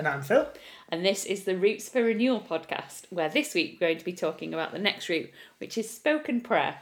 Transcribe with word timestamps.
And 0.00 0.08
I'm 0.08 0.22
Phil. 0.22 0.48
and 0.88 1.04
this 1.04 1.26
is 1.26 1.44
the 1.44 1.58
Roots 1.58 1.90
for 1.90 2.02
Renewal 2.02 2.40
podcast, 2.40 3.02
where 3.10 3.28
this 3.28 3.52
week 3.52 3.76
we're 3.78 3.88
going 3.88 3.98
to 3.98 4.04
be 4.06 4.14
talking 4.14 4.54
about 4.54 4.72
the 4.72 4.78
next 4.78 5.10
root, 5.10 5.30
which 5.58 5.76
is 5.76 5.90
spoken 5.90 6.40
prayer. 6.40 6.78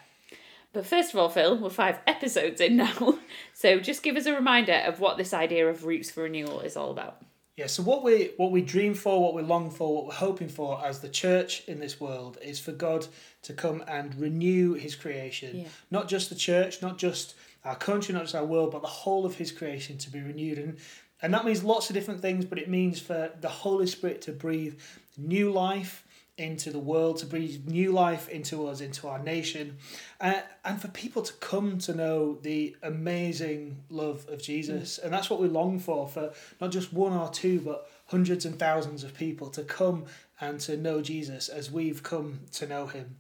But 0.73 0.87
first 0.87 1.13
of 1.13 1.19
all, 1.19 1.29
Phil, 1.29 1.59
we're 1.59 1.69
five 1.69 1.99
episodes 2.07 2.61
in 2.61 2.77
now, 2.77 3.19
so 3.55 3.81
just 3.81 4.05
give 4.05 4.15
us 4.15 4.27
a 4.27 4.35
reminder 4.37 4.85
of 4.87 5.01
what 5.01 5.17
this 5.17 5.35
idea 5.35 5.69
of 5.69 5.85
Roots 5.85 6.13
for 6.13 6.23
Renewal 6.23 6.61
is 6.61 6.77
all 6.77 6.93
about. 6.93 7.21
Yeah, 7.57 7.67
so 7.67 7.83
what 7.83 8.05
we 8.05 8.31
what 8.37 8.53
we 8.53 8.63
dream 8.63 8.95
for, 8.95 9.21
what 9.21 9.35
we 9.35 9.43
long 9.43 9.69
for, 9.73 9.93
what 9.93 10.07
we're 10.07 10.13
hoping 10.13 10.49
for 10.49 10.81
as 10.87 11.01
the 11.01 11.09
church 11.09 11.65
in 11.67 11.81
this 11.81 12.01
world 12.01 12.39
is 12.41 12.61
for 12.61 12.71
God 12.71 13.09
to 13.43 13.53
come 13.53 13.83
and 13.89 14.15
renew 14.15 14.75
his 14.75 14.95
creation. 14.95 15.63
Yeah. 15.63 15.69
Not 15.91 16.07
just 16.07 16.29
the 16.29 16.37
church, 16.37 16.83
not 16.83 16.99
just 16.99 17.35
our 17.65 17.75
country, 17.75 18.15
not 18.15 18.23
just 18.23 18.37
our 18.37 18.45
world, 18.45 18.71
but 18.71 18.83
the 18.83 18.87
whole 18.87 19.27
of 19.27 19.35
his 19.35 19.51
creation 19.51 19.99
to 19.99 20.11
be 20.11 20.21
renewed. 20.21 20.59
And 20.59 20.79
and 21.23 21.35
that 21.35 21.45
means 21.45 21.65
lots 21.65 21.91
of 21.91 21.95
different 21.95 22.21
things, 22.21 22.45
but 22.45 22.59
it 22.59 22.69
means 22.69 23.01
for 23.01 23.33
the 23.41 23.49
Holy 23.49 23.87
Spirit 23.87 24.23
to 24.23 24.33
breathe 24.33 24.79
new 25.17 25.51
life 25.51 26.05
into 26.39 26.71
the 26.71 26.79
world, 26.79 27.19
to 27.19 27.27
breathe 27.27 27.67
new 27.67 27.91
life 27.91 28.29
into 28.29 28.69
us, 28.69 28.81
into 28.81 29.09
our 29.09 29.19
nation, 29.19 29.77
uh, 30.21 30.41
and 30.65 30.81
for 30.81 30.87
people 30.89 31.21
to 31.21 31.33
come 31.35 31.79
to 31.79 31.93
know 31.93 32.39
the 32.43 32.77
amazing 32.83 33.77
love 33.91 34.25
of 34.29 34.41
Jesus. 34.41 34.99
And 34.99 35.13
that's 35.13 35.29
what 35.29 35.41
we 35.41 35.49
long 35.49 35.81
for, 35.81 36.07
for 36.07 36.33
not 36.61 36.71
just 36.71 36.93
one 36.93 37.13
or 37.13 37.29
two, 37.29 37.61
but 37.61 37.91
hundreds 38.07 38.45
and 38.45 38.57
thousands 38.57 39.03
of 39.03 39.15
people 39.15 39.51
to 39.51 39.65
come 39.65 40.05
and 40.41 40.61
to 40.61 40.77
know 40.77 41.03
Jesus 41.03 41.49
as 41.49 41.71
we've 41.71 42.05
come 42.05 42.41
to 42.53 42.67
know 42.67 42.87
him. 42.87 43.17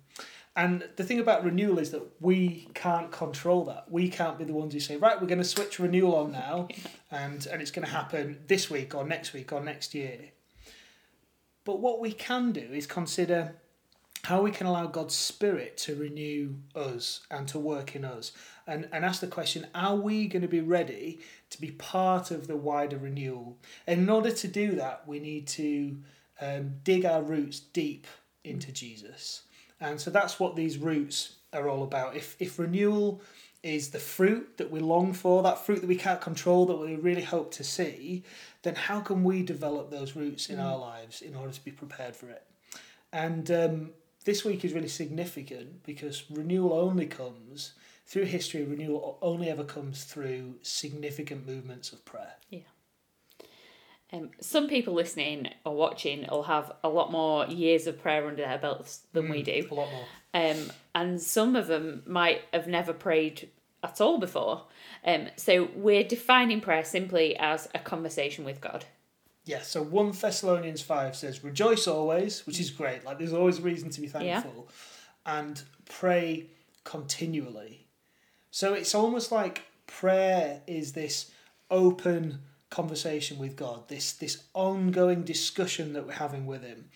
And 0.58 0.82
the 0.96 1.04
thing 1.04 1.20
about 1.20 1.44
renewal 1.44 1.78
is 1.78 1.92
that 1.92 2.02
we 2.20 2.66
can't 2.74 3.12
control 3.12 3.64
that. 3.66 3.84
We 3.88 4.08
can't 4.08 4.36
be 4.36 4.44
the 4.44 4.54
ones 4.54 4.74
who 4.74 4.80
say, 4.80 4.96
right, 4.96 5.18
we're 5.20 5.28
going 5.28 5.38
to 5.38 5.44
switch 5.44 5.78
renewal 5.78 6.16
on 6.16 6.32
now, 6.32 6.66
and, 7.12 7.46
and 7.46 7.62
it's 7.62 7.70
going 7.70 7.86
to 7.86 7.92
happen 7.92 8.40
this 8.48 8.68
week 8.68 8.92
or 8.92 9.06
next 9.06 9.32
week 9.32 9.52
or 9.52 9.60
next 9.62 9.94
year. 9.94 10.18
But 11.64 11.78
what 11.78 12.00
we 12.00 12.10
can 12.10 12.50
do 12.50 12.68
is 12.72 12.88
consider 12.88 13.54
how 14.24 14.42
we 14.42 14.50
can 14.50 14.66
allow 14.66 14.86
God's 14.86 15.14
Spirit 15.14 15.76
to 15.76 15.94
renew 15.94 16.56
us 16.74 17.20
and 17.30 17.46
to 17.46 17.60
work 17.60 17.94
in 17.94 18.04
us. 18.04 18.32
And, 18.66 18.88
and 18.90 19.04
ask 19.04 19.20
the 19.20 19.28
question 19.28 19.68
are 19.76 19.94
we 19.94 20.26
going 20.26 20.42
to 20.42 20.48
be 20.48 20.60
ready 20.60 21.20
to 21.50 21.60
be 21.60 21.70
part 21.70 22.32
of 22.32 22.48
the 22.48 22.56
wider 22.56 22.98
renewal? 22.98 23.58
And 23.86 24.00
in 24.00 24.10
order 24.10 24.32
to 24.32 24.48
do 24.48 24.72
that, 24.72 25.06
we 25.06 25.20
need 25.20 25.46
to 25.48 25.98
um, 26.40 26.72
dig 26.82 27.04
our 27.04 27.22
roots 27.22 27.60
deep 27.60 28.08
into 28.42 28.72
Jesus. 28.72 29.42
And 29.80 30.00
so 30.00 30.10
that's 30.10 30.40
what 30.40 30.56
these 30.56 30.78
roots 30.78 31.36
are 31.52 31.68
all 31.68 31.82
about. 31.82 32.16
If, 32.16 32.36
if 32.40 32.58
renewal 32.58 33.20
is 33.62 33.90
the 33.90 33.98
fruit 33.98 34.56
that 34.56 34.70
we 34.70 34.80
long 34.80 35.12
for, 35.12 35.42
that 35.42 35.64
fruit 35.64 35.80
that 35.80 35.88
we 35.88 35.96
can't 35.96 36.20
control, 36.20 36.66
that 36.66 36.76
we 36.76 36.96
really 36.96 37.22
hope 37.22 37.52
to 37.52 37.64
see, 37.64 38.22
then 38.62 38.74
how 38.74 39.00
can 39.00 39.24
we 39.24 39.42
develop 39.42 39.90
those 39.90 40.14
roots 40.14 40.48
in 40.48 40.60
our 40.60 40.78
lives 40.78 41.22
in 41.22 41.34
order 41.34 41.52
to 41.52 41.64
be 41.64 41.70
prepared 41.70 42.14
for 42.14 42.28
it? 42.28 42.44
And 43.12 43.50
um, 43.50 43.90
this 44.24 44.44
week 44.44 44.64
is 44.64 44.72
really 44.72 44.88
significant 44.88 45.82
because 45.84 46.24
renewal 46.30 46.72
only 46.72 47.06
comes 47.06 47.72
through 48.06 48.24
history, 48.24 48.64
renewal 48.64 49.18
only 49.22 49.50
ever 49.50 49.64
comes 49.64 50.04
through 50.04 50.54
significant 50.62 51.46
movements 51.46 51.92
of 51.92 52.04
prayer. 52.04 52.34
Um, 54.12 54.30
some 54.40 54.68
people 54.68 54.94
listening 54.94 55.48
or 55.64 55.74
watching 55.74 56.26
will 56.30 56.44
have 56.44 56.72
a 56.82 56.88
lot 56.88 57.12
more 57.12 57.46
years 57.46 57.86
of 57.86 58.00
prayer 58.00 58.26
under 58.26 58.42
their 58.42 58.58
belts 58.58 59.02
than 59.12 59.28
we 59.28 59.42
do. 59.42 59.66
A 59.70 59.74
lot 59.74 59.88
more. 59.90 60.04
um, 60.34 60.72
and 60.94 61.20
some 61.20 61.56
of 61.56 61.66
them 61.66 62.02
might 62.06 62.42
have 62.52 62.66
never 62.66 62.92
prayed 62.92 63.50
at 63.82 64.00
all 64.00 64.18
before. 64.18 64.64
Um, 65.04 65.28
so 65.36 65.68
we're 65.74 66.04
defining 66.04 66.60
prayer 66.60 66.84
simply 66.84 67.36
as 67.36 67.68
a 67.74 67.78
conversation 67.78 68.44
with 68.44 68.60
God. 68.60 68.86
Yeah, 69.44 69.62
so 69.62 69.82
1 69.82 70.12
Thessalonians 70.12 70.82
5 70.82 71.16
says, 71.16 71.42
Rejoice 71.44 71.86
always, 71.86 72.46
which 72.46 72.60
is 72.60 72.70
great. 72.70 73.04
Like, 73.04 73.18
there's 73.18 73.32
always 73.32 73.58
a 73.58 73.62
reason 73.62 73.88
to 73.90 74.00
be 74.00 74.06
thankful. 74.06 74.68
Yeah. 74.68 75.38
And 75.38 75.62
pray 75.86 76.48
continually. 76.84 77.86
So 78.50 78.74
it's 78.74 78.94
almost 78.94 79.30
like 79.32 79.62
prayer 79.86 80.60
is 80.66 80.92
this 80.92 81.30
open 81.70 82.40
conversation 82.70 83.38
with 83.38 83.56
God, 83.56 83.88
this, 83.88 84.12
this 84.12 84.44
ongoing 84.54 85.22
discussion 85.22 85.92
that 85.94 86.06
we're 86.06 86.12
having 86.12 86.46
with 86.46 86.62
Him. 86.62 86.86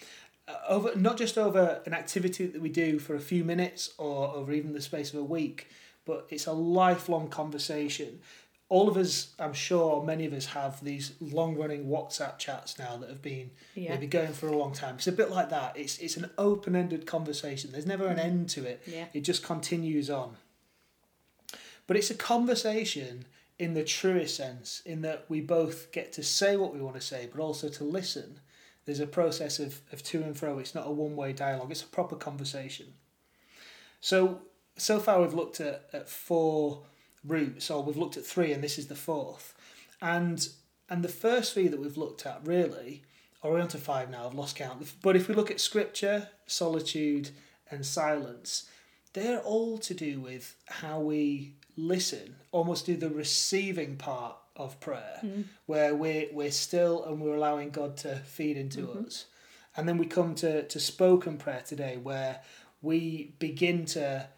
Uh, 0.49 0.55
over 0.69 0.95
Not 0.97 1.17
just 1.17 1.39
over 1.39 1.81
an 1.87 1.95
activity 1.95 2.47
that 2.47 2.61
we 2.61 2.69
do 2.69 2.99
for 2.99 3.15
a 3.15 3.21
few 3.21 3.45
minutes 3.45 3.93
or 3.99 4.29
over 4.35 4.53
even 4.53 4.73
the 4.73 4.81
space 4.83 5.13
of 5.13 5.21
a 5.21 5.25
week, 5.25 5.69
but 6.05 6.27
it's 6.31 6.47
a 6.47 6.53
lifelong 6.53 7.29
conversation 7.29 8.21
all 8.73 8.89
of 8.89 8.97
us, 8.97 9.35
I'm 9.39 9.53
sure 9.53 10.03
many 10.03 10.25
of 10.25 10.33
us 10.33 10.47
have 10.47 10.83
these 10.83 11.13
long 11.21 11.59
running 11.59 11.89
WhatsApp 11.89 12.39
chats 12.39 12.79
now 12.79 12.97
that 12.97 13.11
have 13.11 13.21
been 13.21 13.51
Yeah. 13.75 13.91
maybe 13.91 14.07
going 14.07 14.33
for 14.33 14.47
a 14.49 14.57
long 14.57 14.73
time. 14.73 14.95
It's 14.95 15.07
a 15.07 15.13
bit 15.13 15.31
like 15.31 15.51
that. 15.51 15.77
It's 15.77 15.99
it's 15.99 16.17
an 16.17 16.31
open 16.39 16.75
ended 16.75 17.05
conversation. 17.05 17.71
There's 17.71 17.85
never 17.85 18.07
an 18.07 18.19
end 18.19 18.49
to 18.51 18.65
it. 18.65 18.81
Yeah. 18.87 19.09
It 19.13 19.21
just 19.25 19.43
continues 19.43 20.09
on. 20.09 20.39
But 21.87 21.99
it's 21.99 22.11
a 22.11 22.15
conversation 22.15 23.27
in 23.59 23.75
the 23.75 23.85
truest 23.85 24.37
sense, 24.37 24.83
in 24.85 25.03
that 25.03 25.25
we 25.29 25.41
both 25.41 25.93
get 25.93 26.13
to 26.15 26.23
say 26.23 26.57
what 26.57 26.75
we 26.75 26.81
want 26.81 26.97
to 26.97 27.01
say, 27.01 27.29
but 27.31 27.41
also 27.41 27.69
to 27.69 27.85
listen. 27.85 28.41
There's 28.85 29.01
a 29.01 29.07
process 29.07 29.59
of, 29.61 29.81
of 29.93 30.03
to 30.05 30.23
and 30.23 30.37
fro. 30.37 30.59
It's 30.59 30.75
not 30.75 30.87
a 30.87 30.91
one 30.91 31.15
way 31.15 31.33
dialogue, 31.33 31.71
it's 31.71 31.83
a 31.83 31.87
proper 31.87 32.17
conversation. 32.17 32.95
So 34.01 34.43
so 34.77 34.99
far 34.99 35.21
we've 35.21 35.35
looked 35.35 35.61
at, 35.61 35.89
at 35.93 36.09
four 36.09 36.83
roots, 37.25 37.71
or 37.71 37.83
we've 37.83 37.97
looked 37.97 38.17
at 38.17 38.27
three, 38.27 38.53
and 38.53 38.63
this 38.63 38.79
is 38.79 38.89
the 38.89 38.95
fourth. 38.97 39.55
And 40.01 40.49
and 40.89 41.03
the 41.03 41.09
first 41.09 41.55
three 41.55 41.69
that 41.69 41.81
we've 41.81 41.97
looked 41.97 42.27
at 42.27 42.41
really, 42.45 43.03
or 43.43 43.53
we're 43.53 43.61
on 43.61 43.69
to 43.69 43.79
five 43.79 44.11
now, 44.11 44.27
I've 44.27 44.35
lost 44.35 44.57
count. 44.57 44.85
But 45.03 45.17
if 45.17 45.29
we 45.29 45.35
look 45.35 45.51
at 45.51 45.61
scripture, 45.61 46.29
solitude, 46.47 47.31
and 47.71 47.87
silence, 47.87 48.69
they're 49.13 49.41
all 49.41 49.79
to 49.79 49.95
do 49.95 50.21
with 50.21 50.57
how 50.67 51.01
we 51.01 51.55
listen, 51.77 52.37
almost 52.51 52.87
do 52.87 52.97
the 52.97 53.11
receiving 53.11 53.97
part 53.97 54.37
of 54.57 54.79
prayer, 54.81 55.19
hmm. 55.21 55.43
where 55.67 55.95
we're, 55.95 56.27
we're 56.33 56.51
still 56.51 57.05
and 57.05 57.21
we're 57.21 57.37
allowing 57.37 57.71
God 57.71 57.97
to 57.99 58.17
feed 58.17 58.57
into 58.57 58.83
mm-hmm. 58.83 59.07
us. 59.07 59.27
And 59.77 59.89
then 59.89 59.97
we 59.97 60.07
come 60.07 60.35
to, 60.37 60.65
to 60.65 60.81
spoken 60.81 61.39
prayer 61.39 61.63
today, 61.65 61.97
where 61.97 62.41
we 62.83 63.35
begin 63.39 63.87
to 63.87 64.29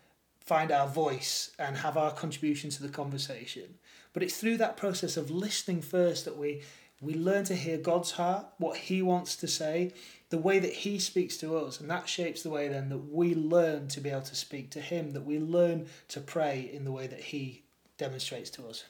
find 0.40 0.70
our 0.70 0.86
voice 0.86 1.50
and 1.58 1.78
have 1.78 1.96
our 1.96 2.12
contribution 2.12 2.70
to 2.70 2.82
the 2.82 2.88
conversation. 2.88 3.74
But 4.12 4.22
it's 4.22 4.36
through 4.36 4.58
that 4.58 4.76
process 4.76 5.16
of 5.16 5.30
listening 5.30 5.82
first 5.82 6.24
that 6.24 6.36
we 6.36 6.62
we 7.04 7.14
learn 7.14 7.44
to 7.44 7.54
hear 7.54 7.76
God's 7.78 8.12
heart, 8.12 8.46
what 8.58 8.76
He 8.76 9.02
wants 9.02 9.36
to 9.36 9.46
say, 9.46 9.92
the 10.30 10.38
way 10.38 10.58
that 10.58 10.72
He 10.72 10.98
speaks 10.98 11.36
to 11.38 11.56
us, 11.56 11.80
and 11.80 11.90
that 11.90 12.08
shapes 12.08 12.42
the 12.42 12.50
way 12.50 12.68
then 12.68 12.88
that 12.88 13.12
we 13.12 13.34
learn 13.34 13.88
to 13.88 14.00
be 14.00 14.10
able 14.10 14.22
to 14.22 14.34
speak 14.34 14.70
to 14.70 14.80
Him, 14.80 15.12
that 15.12 15.24
we 15.24 15.38
learn 15.38 15.86
to 16.08 16.20
pray 16.20 16.70
in 16.72 16.84
the 16.84 16.92
way 16.92 17.06
that 17.06 17.20
He 17.20 17.64
demonstrates 17.98 18.50
to 18.50 18.66
us. 18.66 18.84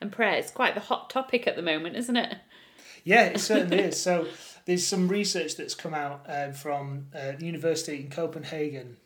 And 0.00 0.12
prayer 0.12 0.38
is 0.38 0.50
quite 0.50 0.74
the 0.74 0.80
hot 0.80 1.10
topic 1.10 1.46
at 1.46 1.56
the 1.56 1.62
moment, 1.62 1.96
isn't 1.96 2.16
it? 2.16 2.36
Yeah, 3.04 3.24
it 3.24 3.40
certainly 3.40 3.78
is. 3.84 4.00
So 4.00 4.26
there's 4.66 4.86
some 4.86 5.08
research 5.08 5.56
that's 5.56 5.74
come 5.74 5.94
out 5.94 6.28
uh, 6.28 6.52
from 6.52 7.06
uh, 7.14 7.32
the 7.38 7.46
university 7.46 8.00
in 8.00 8.10
Copenhagen 8.10 8.98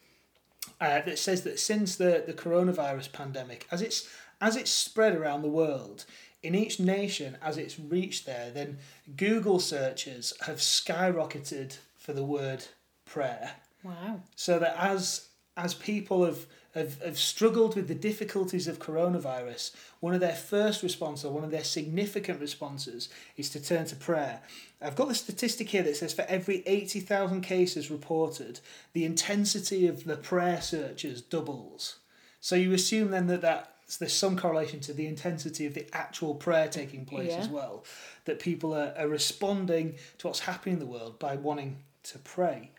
uh, 0.81 1.03
that 1.03 1.19
says 1.19 1.43
that 1.43 1.61
since 1.61 1.97
the, 1.97 2.25
the 2.27 2.33
coronavirus 2.33 3.13
pandemic, 3.13 3.67
as 3.71 3.83
it's 3.83 4.09
as 4.41 4.57
it's 4.57 4.73
spread 4.73 5.15
around 5.15 5.43
the 5.43 5.49
world, 5.49 6.05
in 6.43 6.55
each 6.55 6.81
nation 6.81 7.37
as 7.43 7.57
it's 7.57 7.79
reached 7.79 8.27
there, 8.27 8.51
then 8.51 8.79
Google 9.17 9.59
searches 9.61 10.33
have 10.47 10.57
skyrocketed 10.57 11.79
for 11.97 12.13
the 12.13 12.25
word 12.25 12.65
prayer 13.05 13.53
Wow. 13.85 14.21
so 14.37 14.59
that 14.59 14.77
as 14.79 15.29
as 15.57 15.75
people 15.75 16.25
have, 16.25 16.47
have 16.75 17.01
have 17.03 17.19
struggled 17.19 17.77
with 17.77 17.87
the 17.87 17.95
difficulties 17.95 18.67
of 18.67 18.79
coronavirus, 18.79 19.73
one 20.01 20.15
of 20.15 20.21
their 20.21 20.35
first 20.35 20.83
response 20.83 21.25
or 21.25 21.33
one 21.33 21.45
of 21.45 21.51
their 21.51 21.65
significant 21.65 22.41
responses 22.41 23.09
is 23.37 23.51
to 23.51 23.61
turn 23.63 23.85
to 23.87 23.97
prayer. 23.97 24.41
I've 24.81 24.97
got 24.97 25.09
the 25.09 25.15
statistic 25.15 25.69
here 25.69 25.83
that 25.83 25.97
says 25.97 26.15
for 26.15 26.25
every 26.29 26.63
eighty 26.67 27.01
thousand 27.01 27.43
cases 27.43 27.91
reported, 27.91 28.61
the 28.95 29.05
intensity 29.05 29.87
of 29.87 30.05
the 30.05 30.17
prayer 30.17 30.61
searches 30.63 31.21
doubles. 31.23 31.97
So 32.41 32.57
you 32.57 32.73
assume 32.73 33.11
then 33.11 33.27
that 33.29 33.43
that 33.43 33.72
there's 33.99 34.13
some 34.13 34.37
correlation 34.39 34.81
to 34.81 34.93
the 34.93 35.07
intensity 35.07 35.67
of 35.67 35.75
the 35.75 35.87
actual 35.93 36.35
prayer 36.35 36.69
taking 36.69 37.05
place 37.05 37.31
Yeah. 37.31 37.39
as 37.39 37.49
well. 37.49 37.85
That 38.25 38.39
people 38.41 38.75
are, 38.75 38.95
are 38.97 39.09
responding 39.09 39.97
to 40.19 40.27
what's 40.27 40.41
happening 40.41 40.75
in 40.75 40.79
the 40.81 40.87
world 40.87 41.19
by 41.19 41.37
wanting 41.37 41.83
to 42.05 42.19
pray. 42.19 42.71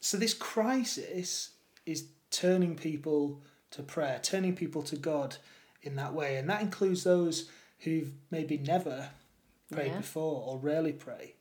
So 0.00 0.16
this 0.16 0.34
crisis 0.34 1.50
is 1.86 2.06
turning 2.30 2.76
people 2.76 3.40
to 3.70 3.82
prayer, 3.82 4.18
turning 4.22 4.54
people 4.54 4.82
to 4.84 4.96
God 4.96 5.36
in 5.82 5.96
that 5.96 6.12
way, 6.14 6.36
and 6.36 6.48
that 6.50 6.60
includes 6.62 7.04
those 7.04 7.48
who've 7.80 8.12
maybe 8.30 8.56
never 8.58 9.10
prayed 9.70 9.92
Yeah. 9.92 9.98
before 9.98 10.42
or 10.46 10.58
rarely 10.58 10.92
pray. 10.92 11.34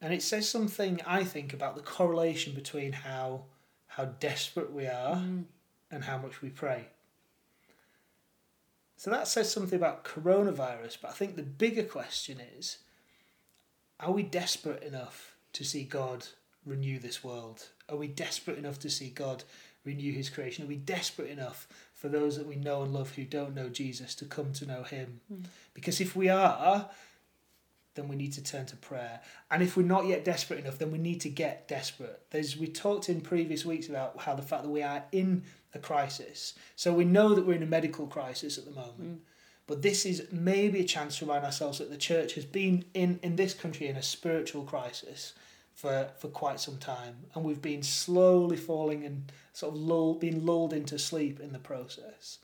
And 0.00 0.12
it 0.12 0.22
says 0.22 0.48
something, 0.48 1.00
I 1.06 1.24
think, 1.24 1.52
about 1.52 1.74
the 1.76 1.82
correlation 1.82 2.54
between 2.54 2.92
how 2.92 3.44
how 3.88 4.04
desperate 4.04 4.70
we 4.72 4.86
are 4.86 5.16
Mm. 5.16 5.44
and 5.90 6.04
how 6.04 6.18
much 6.18 6.42
we 6.42 6.50
pray. 6.50 6.88
So 8.96 9.10
that 9.10 9.28
says 9.28 9.52
something 9.52 9.76
about 9.76 10.04
coronavirus, 10.04 10.98
but 11.02 11.10
I 11.10 11.14
think 11.14 11.36
the 11.36 11.42
bigger 11.42 11.82
question 11.82 12.40
is 12.58 12.78
are 14.00 14.12
we 14.12 14.22
desperate 14.22 14.82
enough 14.82 15.36
to 15.54 15.64
see 15.64 15.84
God 15.84 16.26
renew 16.64 16.98
this 16.98 17.24
world? 17.24 17.68
Are 17.88 17.96
we 17.96 18.08
desperate 18.08 18.58
enough 18.58 18.78
to 18.80 18.90
see 18.90 19.08
God 19.08 19.44
renew 19.84 20.12
his 20.12 20.28
creation? 20.28 20.64
Are 20.64 20.68
we 20.68 20.76
desperate 20.76 21.30
enough 21.30 21.66
for 21.94 22.08
those 22.08 22.36
that 22.36 22.46
we 22.46 22.56
know 22.56 22.82
and 22.82 22.92
love 22.92 23.14
who 23.14 23.24
don't 23.24 23.54
know 23.54 23.68
Jesus 23.68 24.14
to 24.16 24.24
come 24.26 24.52
to 24.54 24.66
know 24.66 24.82
him? 24.82 25.20
Mm. 25.32 25.44
Because 25.72 26.00
if 26.00 26.14
we 26.14 26.28
are, 26.28 26.90
then 27.96 28.08
we 28.08 28.16
need 28.16 28.32
to 28.34 28.42
turn 28.42 28.66
to 28.66 28.76
prayer. 28.76 29.20
And 29.50 29.62
if 29.62 29.76
we're 29.76 29.82
not 29.86 30.06
yet 30.06 30.24
desperate 30.24 30.60
enough, 30.60 30.78
then 30.78 30.92
we 30.92 30.98
need 30.98 31.20
to 31.22 31.28
get 31.28 31.66
desperate. 31.66 32.22
There's 32.30 32.56
we 32.56 32.68
talked 32.68 33.08
in 33.08 33.20
previous 33.20 33.64
weeks 33.64 33.88
about 33.88 34.20
how 34.20 34.34
the 34.34 34.42
fact 34.42 34.62
that 34.62 34.70
we 34.70 34.82
are 34.82 35.04
in 35.12 35.42
a 35.74 35.78
crisis. 35.78 36.54
So 36.76 36.92
we 36.92 37.04
know 37.04 37.34
that 37.34 37.46
we're 37.46 37.54
in 37.54 37.62
a 37.62 37.66
medical 37.66 38.06
crisis 38.06 38.58
at 38.58 38.64
the 38.64 38.70
moment. 38.70 39.00
Mm. 39.00 39.18
But 39.66 39.82
this 39.82 40.06
is 40.06 40.28
maybe 40.30 40.80
a 40.80 40.84
chance 40.84 41.18
to 41.18 41.24
remind 41.24 41.44
ourselves 41.44 41.78
that 41.78 41.90
the 41.90 41.96
church 41.96 42.34
has 42.34 42.44
been 42.44 42.84
in, 42.94 43.18
in 43.22 43.34
this 43.34 43.52
country 43.52 43.88
in 43.88 43.96
a 43.96 44.02
spiritual 44.02 44.62
crisis 44.62 45.34
for, 45.74 46.10
for 46.18 46.28
quite 46.28 46.60
some 46.60 46.78
time. 46.78 47.16
And 47.34 47.44
we've 47.44 47.62
been 47.62 47.82
slowly 47.82 48.56
falling 48.56 49.04
and 49.04 49.32
sort 49.52 49.74
of 49.74 49.80
lull, 49.80 50.14
being 50.14 50.46
lulled 50.46 50.72
into 50.72 50.98
sleep 50.98 51.40
in 51.40 51.52
the 51.52 51.58
process. 51.58 52.38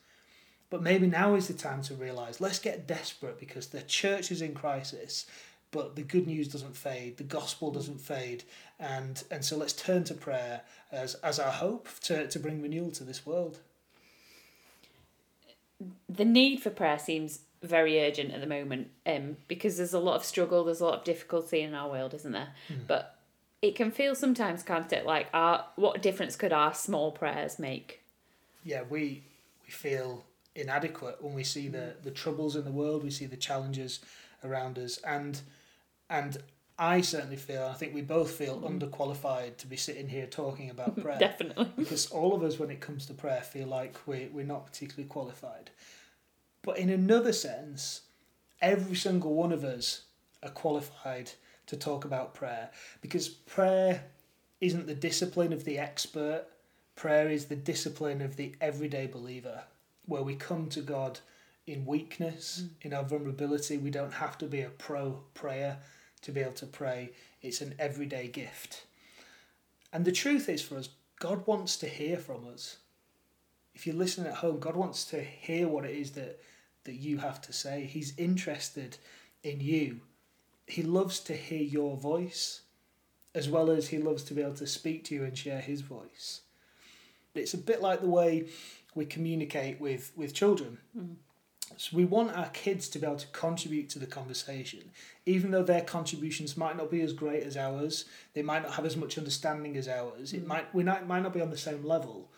But 0.72 0.82
maybe 0.82 1.06
now 1.06 1.34
is 1.34 1.48
the 1.48 1.52
time 1.52 1.82
to 1.82 1.94
realise 1.94 2.40
let's 2.40 2.58
get 2.58 2.86
desperate 2.86 3.38
because 3.38 3.66
the 3.66 3.82
church 3.82 4.32
is 4.32 4.40
in 4.40 4.54
crisis, 4.54 5.26
but 5.70 5.96
the 5.96 6.02
good 6.02 6.26
news 6.26 6.48
doesn't 6.48 6.78
fade, 6.78 7.18
the 7.18 7.24
gospel 7.24 7.70
doesn't 7.70 8.00
fade, 8.00 8.44
and 8.80 9.22
and 9.30 9.44
so 9.44 9.58
let's 9.58 9.74
turn 9.74 10.04
to 10.04 10.14
prayer 10.14 10.62
as 10.90 11.14
as 11.16 11.38
our 11.38 11.50
hope 11.50 11.90
to, 12.04 12.26
to 12.26 12.38
bring 12.38 12.62
renewal 12.62 12.90
to 12.92 13.04
this 13.04 13.26
world. 13.26 13.58
The 16.08 16.24
need 16.24 16.62
for 16.62 16.70
prayer 16.70 16.98
seems 16.98 17.40
very 17.62 18.02
urgent 18.02 18.32
at 18.32 18.40
the 18.40 18.46
moment, 18.46 18.88
um, 19.04 19.36
because 19.48 19.76
there's 19.76 19.92
a 19.92 20.00
lot 20.00 20.16
of 20.16 20.24
struggle, 20.24 20.64
there's 20.64 20.80
a 20.80 20.86
lot 20.86 21.00
of 21.00 21.04
difficulty 21.04 21.60
in 21.60 21.74
our 21.74 21.90
world, 21.90 22.14
isn't 22.14 22.32
there? 22.32 22.54
Mm. 22.70 22.86
But 22.86 23.18
it 23.60 23.74
can 23.74 23.90
feel 23.90 24.14
sometimes, 24.14 24.62
can't 24.62 24.90
it? 24.90 25.04
Like 25.04 25.26
our 25.34 25.66
what 25.76 26.00
difference 26.00 26.34
could 26.34 26.54
our 26.54 26.72
small 26.72 27.12
prayers 27.12 27.58
make? 27.58 28.00
Yeah, 28.64 28.84
we 28.88 29.24
we 29.66 29.70
feel 29.70 30.24
inadequate 30.54 31.22
when 31.22 31.34
we 31.34 31.44
see 31.44 31.68
the 31.68 31.94
the 32.02 32.10
troubles 32.10 32.56
in 32.56 32.64
the 32.64 32.72
world, 32.72 33.02
we 33.02 33.10
see 33.10 33.26
the 33.26 33.36
challenges 33.36 34.00
around 34.44 34.78
us, 34.78 34.98
and 34.98 35.40
and 36.08 36.38
I 36.78 37.00
certainly 37.00 37.36
feel, 37.36 37.64
I 37.64 37.74
think 37.74 37.94
we 37.94 38.02
both 38.02 38.32
feel 38.32 38.58
mm. 38.58 38.68
underqualified 38.68 39.56
to 39.58 39.66
be 39.66 39.76
sitting 39.76 40.08
here 40.08 40.26
talking 40.26 40.70
about 40.70 40.96
prayer. 41.02 41.18
Definitely. 41.18 41.70
Because 41.76 42.10
all 42.10 42.34
of 42.34 42.42
us, 42.42 42.58
when 42.58 42.70
it 42.70 42.80
comes 42.80 43.06
to 43.06 43.14
prayer, 43.14 43.42
feel 43.42 43.68
like 43.68 43.96
we, 44.06 44.28
we're 44.32 44.44
not 44.44 44.66
particularly 44.66 45.08
qualified. 45.08 45.70
But 46.62 46.78
in 46.78 46.90
another 46.90 47.32
sense, 47.32 48.02
every 48.60 48.96
single 48.96 49.34
one 49.34 49.52
of 49.52 49.64
us 49.64 50.02
are 50.42 50.50
qualified 50.50 51.30
to 51.66 51.76
talk 51.76 52.04
about 52.04 52.34
prayer 52.34 52.70
because 53.00 53.28
prayer 53.28 54.04
isn't 54.60 54.86
the 54.86 54.94
discipline 54.94 55.52
of 55.52 55.64
the 55.64 55.78
expert, 55.78 56.46
prayer 56.96 57.28
is 57.28 57.46
the 57.46 57.56
discipline 57.56 58.20
of 58.20 58.36
the 58.36 58.54
everyday 58.60 59.06
believer 59.06 59.62
where 60.12 60.22
we 60.22 60.34
come 60.36 60.68
to 60.68 60.82
God 60.82 61.20
in 61.66 61.86
weakness, 61.86 62.64
mm. 62.64 62.70
in 62.82 62.92
our 62.92 63.02
vulnerability. 63.02 63.78
We 63.78 63.90
don't 63.90 64.12
have 64.12 64.36
to 64.38 64.46
be 64.46 64.60
a 64.60 64.68
pro 64.68 65.22
prayer 65.32 65.78
to 66.20 66.30
be 66.30 66.40
able 66.40 66.52
to 66.52 66.66
pray. 66.66 67.12
It's 67.40 67.62
an 67.62 67.74
everyday 67.78 68.28
gift. 68.28 68.84
And 69.92 70.04
the 70.04 70.12
truth 70.12 70.48
is 70.48 70.62
for 70.62 70.76
us, 70.76 70.90
God 71.18 71.46
wants 71.46 71.76
to 71.78 71.88
hear 71.88 72.18
from 72.18 72.46
us. 72.46 72.76
If 73.74 73.86
you're 73.86 73.96
listening 73.96 74.26
at 74.26 74.34
home, 74.34 74.58
God 74.58 74.76
wants 74.76 75.04
to 75.06 75.20
hear 75.22 75.66
what 75.66 75.86
it 75.86 75.96
is 75.96 76.10
that, 76.12 76.40
that 76.84 76.94
you 76.94 77.18
have 77.18 77.40
to 77.42 77.52
say. 77.52 77.84
He's 77.84 78.12
interested 78.18 78.98
in 79.42 79.60
you. 79.60 80.00
He 80.66 80.82
loves 80.82 81.20
to 81.20 81.34
hear 81.34 81.62
your 81.62 81.96
voice, 81.96 82.60
as 83.34 83.48
well 83.48 83.70
as 83.70 83.88
he 83.88 83.98
loves 83.98 84.22
to 84.24 84.34
be 84.34 84.42
able 84.42 84.54
to 84.54 84.66
speak 84.66 85.04
to 85.04 85.14
you 85.14 85.24
and 85.24 85.36
share 85.36 85.60
his 85.60 85.80
voice. 85.80 86.42
It's 87.34 87.54
a 87.54 87.58
bit 87.58 87.80
like 87.80 88.02
the 88.02 88.08
way 88.08 88.46
we 88.94 89.04
communicate 89.04 89.80
with 89.80 90.12
with 90.16 90.34
children. 90.34 90.78
Mm. 90.96 91.16
So 91.76 91.96
we 91.96 92.04
want 92.04 92.36
our 92.36 92.48
kids 92.50 92.88
to 92.90 92.98
be 92.98 93.06
able 93.06 93.16
to 93.16 93.26
contribute 93.28 93.88
to 93.90 93.98
the 93.98 94.06
conversation, 94.06 94.90
even 95.24 95.50
though 95.50 95.62
their 95.62 95.80
contributions 95.80 96.56
might 96.56 96.76
not 96.76 96.90
be 96.90 97.00
as 97.00 97.12
great 97.12 97.44
as 97.44 97.56
ours. 97.56 98.04
They 98.34 98.42
might 98.42 98.62
not 98.62 98.74
have 98.74 98.84
as 98.84 98.96
much 98.96 99.16
understanding 99.16 99.76
as 99.76 99.88
ours. 99.88 100.32
Mm. 100.32 100.38
It 100.38 100.46
might 100.46 100.74
we 100.74 100.84
might, 100.84 101.06
might 101.06 101.22
not 101.22 101.32
be 101.32 101.40
on 101.40 101.50
the 101.50 101.56
same 101.56 101.84
level. 101.84 102.30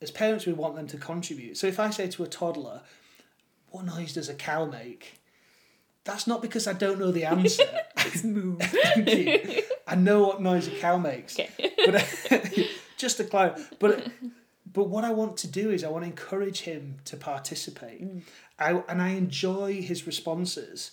As 0.00 0.10
parents, 0.10 0.46
we 0.46 0.52
want 0.52 0.74
them 0.74 0.88
to 0.88 0.96
contribute. 0.96 1.56
So 1.56 1.68
if 1.68 1.78
I 1.78 1.90
say 1.90 2.08
to 2.08 2.24
a 2.24 2.26
toddler, 2.26 2.82
"What 3.70 3.84
noise 3.84 4.14
does 4.14 4.28
a 4.28 4.34
cow 4.34 4.64
make?" 4.64 5.20
That's 6.04 6.26
not 6.26 6.42
because 6.42 6.66
I 6.66 6.72
don't 6.72 6.98
know 6.98 7.12
the 7.12 7.24
answer. 7.24 7.62
it's 7.98 8.24
moo. 8.24 8.58
I 9.86 9.94
know 9.94 10.22
what 10.22 10.42
noise 10.42 10.66
a 10.66 10.72
cow 10.72 10.98
makes. 10.98 11.38
Okay. 11.38 11.50
But 11.86 12.68
just 12.96 13.18
to 13.18 13.24
clarify, 13.24 13.62
but 13.78 14.08
but 14.72 14.88
what 14.88 15.04
I 15.04 15.12
want 15.12 15.36
to 15.38 15.48
do 15.48 15.70
is 15.70 15.84
I 15.84 15.88
want 15.88 16.04
to 16.04 16.10
encourage 16.10 16.60
him 16.60 16.96
to 17.06 17.16
participate. 17.16 18.02
Mm. 18.02 18.22
I, 18.58 18.82
and 18.88 19.02
I 19.02 19.10
enjoy 19.10 19.82
his 19.82 20.06
responses. 20.06 20.92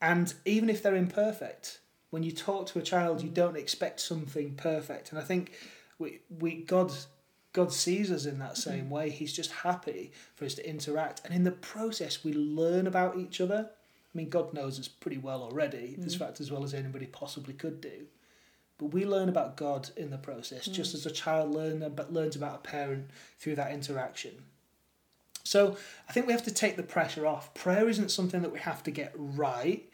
And 0.00 0.32
even 0.44 0.70
if 0.70 0.82
they're 0.82 0.96
imperfect, 0.96 1.80
when 2.10 2.22
you 2.22 2.32
talk 2.32 2.66
to 2.68 2.78
a 2.78 2.82
child, 2.82 3.22
you 3.22 3.28
don't 3.28 3.56
expect 3.56 4.00
something 4.00 4.54
perfect. 4.54 5.10
And 5.10 5.18
I 5.18 5.22
think 5.22 5.52
we, 5.98 6.20
we 6.38 6.62
God 6.62 6.92
God 7.52 7.72
sees 7.72 8.12
us 8.12 8.26
in 8.26 8.38
that 8.38 8.56
same 8.56 8.86
mm. 8.86 8.90
way. 8.90 9.10
He's 9.10 9.32
just 9.32 9.50
happy 9.50 10.12
for 10.36 10.44
us 10.44 10.54
to 10.54 10.68
interact. 10.68 11.22
And 11.24 11.34
in 11.34 11.44
the 11.44 11.50
process, 11.50 12.22
we 12.22 12.32
learn 12.32 12.86
about 12.86 13.18
each 13.18 13.40
other. 13.40 13.68
I 13.68 14.18
mean, 14.18 14.28
God 14.28 14.54
knows 14.54 14.78
us 14.78 14.88
pretty 14.88 15.18
well 15.18 15.42
already, 15.42 15.96
mm. 15.98 16.02
in 16.02 16.18
fact, 16.18 16.40
as 16.40 16.50
well 16.50 16.62
as 16.62 16.74
anybody 16.74 17.06
possibly 17.06 17.54
could 17.54 17.80
do. 17.80 18.06
But 18.80 18.94
we 18.94 19.04
learn 19.04 19.28
about 19.28 19.58
God 19.58 19.90
in 19.94 20.08
the 20.08 20.16
process, 20.16 20.66
mm. 20.66 20.72
just 20.72 20.94
as 20.94 21.04
a 21.04 21.10
child 21.10 21.52
learn, 21.52 21.86
but 21.94 22.14
learns 22.14 22.34
about 22.34 22.54
a 22.54 22.58
parent 22.68 23.10
through 23.38 23.56
that 23.56 23.72
interaction. 23.72 24.32
So 25.44 25.76
I 26.08 26.12
think 26.12 26.26
we 26.26 26.32
have 26.32 26.44
to 26.44 26.54
take 26.54 26.76
the 26.76 26.82
pressure 26.82 27.26
off. 27.26 27.52
Prayer 27.52 27.90
isn't 27.90 28.10
something 28.10 28.40
that 28.40 28.50
we 28.50 28.58
have 28.58 28.82
to 28.84 28.90
get 28.90 29.12
right. 29.14 29.86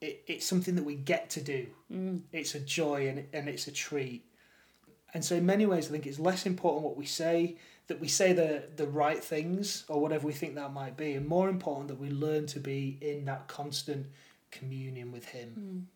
It, 0.00 0.24
it's 0.26 0.44
something 0.44 0.74
that 0.74 0.82
we 0.82 0.96
get 0.96 1.30
to 1.30 1.40
do. 1.40 1.68
Mm. 1.92 2.22
It's 2.32 2.56
a 2.56 2.60
joy 2.60 3.06
and, 3.06 3.24
and 3.32 3.48
it's 3.48 3.68
a 3.68 3.72
treat. 3.72 4.24
And 5.14 5.24
so 5.24 5.36
in 5.36 5.46
many 5.46 5.64
ways, 5.64 5.86
I 5.86 5.92
think 5.92 6.04
it's 6.04 6.18
less 6.18 6.44
important 6.44 6.82
what 6.84 6.96
we 6.96 7.06
say, 7.06 7.56
that 7.86 8.00
we 8.00 8.08
say 8.08 8.32
the, 8.32 8.64
the 8.74 8.88
right 8.88 9.22
things 9.22 9.84
or 9.86 10.00
whatever 10.00 10.26
we 10.26 10.32
think 10.32 10.56
that 10.56 10.72
might 10.72 10.96
be, 10.96 11.12
and 11.12 11.24
more 11.24 11.48
important 11.48 11.86
that 11.86 12.00
we 12.00 12.10
learn 12.10 12.46
to 12.46 12.58
be 12.58 12.98
in 13.00 13.26
that 13.26 13.46
constant 13.46 14.06
communion 14.50 15.12
with 15.12 15.26
Him. 15.26 15.86
Mm 15.86 15.93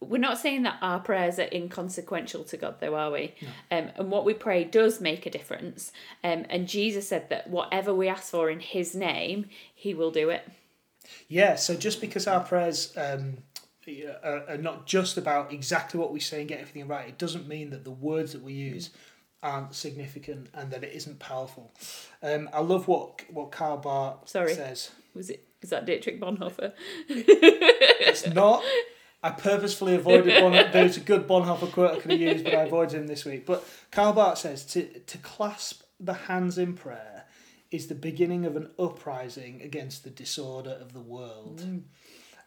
we're 0.00 0.18
not 0.18 0.38
saying 0.38 0.62
that 0.62 0.78
our 0.80 1.00
prayers 1.00 1.38
are 1.38 1.48
inconsequential 1.52 2.44
to 2.44 2.56
God, 2.56 2.76
though, 2.80 2.94
are 2.94 3.10
we? 3.10 3.34
No. 3.42 3.78
Um, 3.78 3.90
and 3.96 4.10
what 4.10 4.24
we 4.24 4.32
pray 4.32 4.64
does 4.64 5.00
make 5.00 5.26
a 5.26 5.30
difference. 5.30 5.92
Um, 6.22 6.46
and 6.48 6.68
Jesus 6.68 7.08
said 7.08 7.28
that 7.30 7.50
whatever 7.50 7.92
we 7.92 8.08
ask 8.08 8.30
for 8.30 8.48
in 8.48 8.60
His 8.60 8.94
name, 8.94 9.46
He 9.74 9.94
will 9.94 10.10
do 10.10 10.30
it. 10.30 10.48
Yeah. 11.26 11.56
So 11.56 11.74
just 11.74 12.00
because 12.00 12.26
our 12.26 12.40
prayers 12.40 12.92
um, 12.96 13.38
are, 14.22 14.44
are 14.48 14.58
not 14.58 14.86
just 14.86 15.16
about 15.16 15.52
exactly 15.52 15.98
what 15.98 16.12
we 16.12 16.20
say 16.20 16.40
and 16.40 16.48
get 16.48 16.60
everything 16.60 16.86
right, 16.86 17.08
it 17.08 17.18
doesn't 17.18 17.48
mean 17.48 17.70
that 17.70 17.84
the 17.84 17.90
words 17.90 18.32
that 18.32 18.42
we 18.42 18.52
use 18.52 18.90
aren't 19.42 19.74
significant 19.74 20.48
and 20.54 20.70
that 20.70 20.84
it 20.84 20.92
isn't 20.94 21.18
powerful. 21.18 21.72
Um, 22.22 22.48
I 22.52 22.60
love 22.60 22.86
what 22.88 23.22
what 23.30 23.50
Karl 23.50 23.78
Barth 23.78 24.28
Sorry. 24.28 24.54
says. 24.54 24.90
Was 25.14 25.30
it? 25.30 25.44
Is 25.60 25.70
that 25.70 25.86
Dietrich 25.86 26.20
Bonhoeffer? 26.20 26.72
it's 27.08 28.26
not. 28.28 28.62
I 29.22 29.30
purposefully 29.30 29.94
avoided 29.94 30.42
one. 30.42 30.52
There's 30.52 30.96
a 30.96 31.00
good 31.00 31.26
Bonhoeffer 31.26 31.72
quote 31.72 31.96
I 31.96 32.00
could 32.00 32.12
have 32.12 32.20
used, 32.20 32.44
but 32.44 32.54
I 32.54 32.62
avoided 32.62 33.00
him 33.00 33.06
this 33.08 33.24
week. 33.24 33.46
But 33.46 33.64
Karl 33.90 34.12
Barth 34.12 34.38
says 34.38 34.64
to, 34.66 34.86
to 34.86 35.18
clasp 35.18 35.82
the 35.98 36.14
hands 36.14 36.58
in 36.58 36.74
prayer 36.74 37.24
is 37.70 37.88
the 37.88 37.94
beginning 37.94 38.44
of 38.44 38.56
an 38.56 38.70
uprising 38.78 39.60
against 39.62 40.04
the 40.04 40.10
disorder 40.10 40.76
of 40.80 40.92
the 40.92 41.00
world. 41.00 41.62
Mm. 41.64 41.82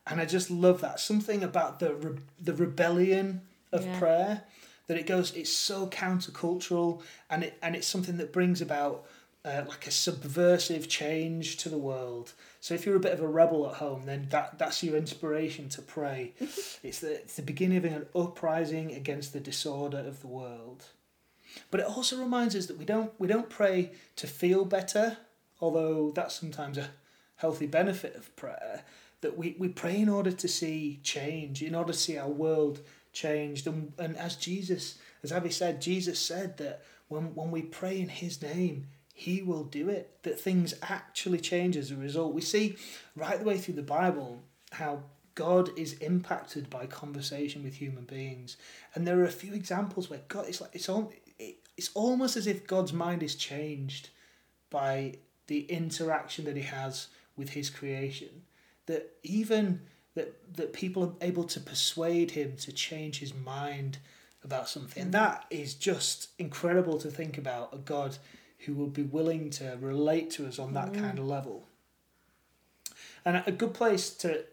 And 0.08 0.22
I 0.22 0.26
just 0.26 0.50
love 0.50 0.82
that. 0.82 1.00
Something 1.00 1.44
about 1.44 1.80
the 1.80 1.94
re- 1.94 2.20
the 2.40 2.54
rebellion 2.54 3.42
of 3.72 3.86
yeah. 3.86 4.00
prayer 4.00 4.44
that 4.88 4.98
it 4.98 5.06
goes 5.06 5.32
it's 5.36 5.52
so 5.52 5.88
countercultural 5.88 7.02
and 7.30 7.44
it 7.44 7.58
and 7.62 7.76
it's 7.76 7.88
something 7.88 8.18
that 8.18 8.34
brings 8.34 8.62
about 8.62 9.06
uh, 9.46 9.64
like 9.68 9.88
a 9.88 9.92
subversive 9.92 10.88
change 10.90 11.58
to 11.58 11.70
the 11.70 11.78
world. 11.78 12.34
So 12.62 12.76
if 12.76 12.86
you're 12.86 12.96
a 12.96 13.00
bit 13.00 13.14
of 13.14 13.22
a 13.22 13.28
rebel 13.28 13.68
at 13.68 13.78
home, 13.78 14.04
then 14.06 14.28
that, 14.30 14.60
that's 14.60 14.84
your 14.84 14.96
inspiration 14.96 15.68
to 15.70 15.82
pray. 15.82 16.34
it's, 16.40 17.00
the, 17.00 17.14
it's 17.14 17.36
the 17.36 17.42
beginning 17.42 17.80
of 17.80 17.86
an 17.86 18.06
uprising 18.16 18.94
against 18.94 19.34
the 19.34 19.40
disorder 19.40 19.98
of 19.98 20.22
the 20.22 20.28
world. 20.28 20.86
But 21.72 21.80
it 21.80 21.88
also 21.88 22.22
reminds 22.22 22.56
us 22.56 22.68
that 22.68 22.78
we 22.78 22.86
don't, 22.86 23.12
we 23.20 23.28
don't 23.28 23.50
pray 23.50 23.94
to 24.16 24.28
feel 24.28 24.64
better, 24.64 25.18
although 25.60 26.12
that's 26.12 26.40
sometimes 26.40 26.78
a 26.78 26.92
healthy 27.38 27.66
benefit 27.66 28.16
of 28.16 28.34
prayer. 28.36 28.84
That 29.22 29.36
we, 29.36 29.56
we 29.58 29.68
pray 29.68 30.00
in 30.00 30.08
order 30.08 30.32
to 30.32 30.48
see 30.48 31.00
change, 31.02 31.64
in 31.64 31.74
order 31.74 31.94
to 31.94 31.98
see 31.98 32.20
our 32.20 32.30
world 32.30 32.82
changed. 33.12 33.66
And, 33.66 33.92
and 33.98 34.16
as 34.18 34.36
Jesus, 34.36 35.00
as 35.24 35.32
Abby 35.32 35.50
said, 35.50 35.82
Jesus 35.82 36.20
said 36.20 36.58
that 36.58 36.84
when, 37.08 37.34
when 37.34 37.50
we 37.50 37.64
pray 37.64 38.00
in 38.00 38.10
his 38.10 38.40
name, 38.40 38.86
he 39.22 39.44
will 39.44 39.64
do 39.64 39.88
it, 39.88 40.18
that 40.24 40.40
things 40.40 40.74
actually 40.82 41.40
change 41.40 41.78
as 41.78 41.92
a 41.92 41.96
result. 41.96 42.34
We 42.34 42.42
see 42.42 42.76
right 43.16 43.38
the 43.38 43.46
way 43.46 43.60
through 43.60 43.76
the 43.76 43.84
Bible 43.84 44.42
how 44.72 45.04
God 45.36 45.70
is 45.78 45.94
impacted 45.94 46.72
by 46.72 46.88
conversation 46.88 47.64
with 47.64 47.76
human 47.76 48.06
beings. 48.06 48.58
And 48.96 49.06
there 49.06 49.20
are 49.20 49.26
a 49.26 49.32
few 49.32 49.54
examples 49.54 50.10
where 50.10 50.22
God 50.28 50.48
it's 50.48 50.60
like 50.60 50.72
it's 50.74 50.90
all 50.90 51.14
it's 51.78 51.92
almost 51.94 52.36
as 52.36 52.48
if 52.48 52.66
God's 52.66 52.94
mind 52.94 53.22
is 53.22 53.36
changed 53.36 54.10
by 54.72 55.18
the 55.46 55.66
interaction 55.66 56.46
that 56.46 56.56
he 56.56 56.64
has 56.64 57.08
with 57.38 57.52
his 57.52 57.70
creation. 57.70 58.42
That 58.88 59.18
even 59.22 59.82
that 60.16 60.34
that 60.56 60.74
people 60.74 61.04
are 61.04 61.28
able 61.28 61.44
to 61.44 61.60
persuade 61.60 62.32
him 62.32 62.58
to 62.62 62.72
change 62.72 63.20
his 63.20 63.36
mind 63.36 64.00
about 64.44 64.68
something. 64.68 65.00
And 65.00 65.12
mm. 65.12 65.20
that 65.20 65.46
is 65.52 65.76
just 65.76 66.30
incredible 66.40 66.98
to 66.98 67.12
think 67.12 67.38
about 67.38 67.72
a 67.72 67.78
God 67.78 68.18
who 68.66 68.74
would 68.74 68.94
be 68.94 69.04
willing 69.04 69.50
to 69.50 69.78
relate 69.80 70.30
to 70.32 70.48
us 70.48 70.60
on 70.60 70.74
that 70.74 70.92
mm. 70.92 71.00
kind 71.00 71.20
of 71.20 71.26
level. 71.26 71.68
And 73.26 73.44
a 73.46 73.52
good 73.52 73.74
place 73.74 74.10
to 74.18 74.46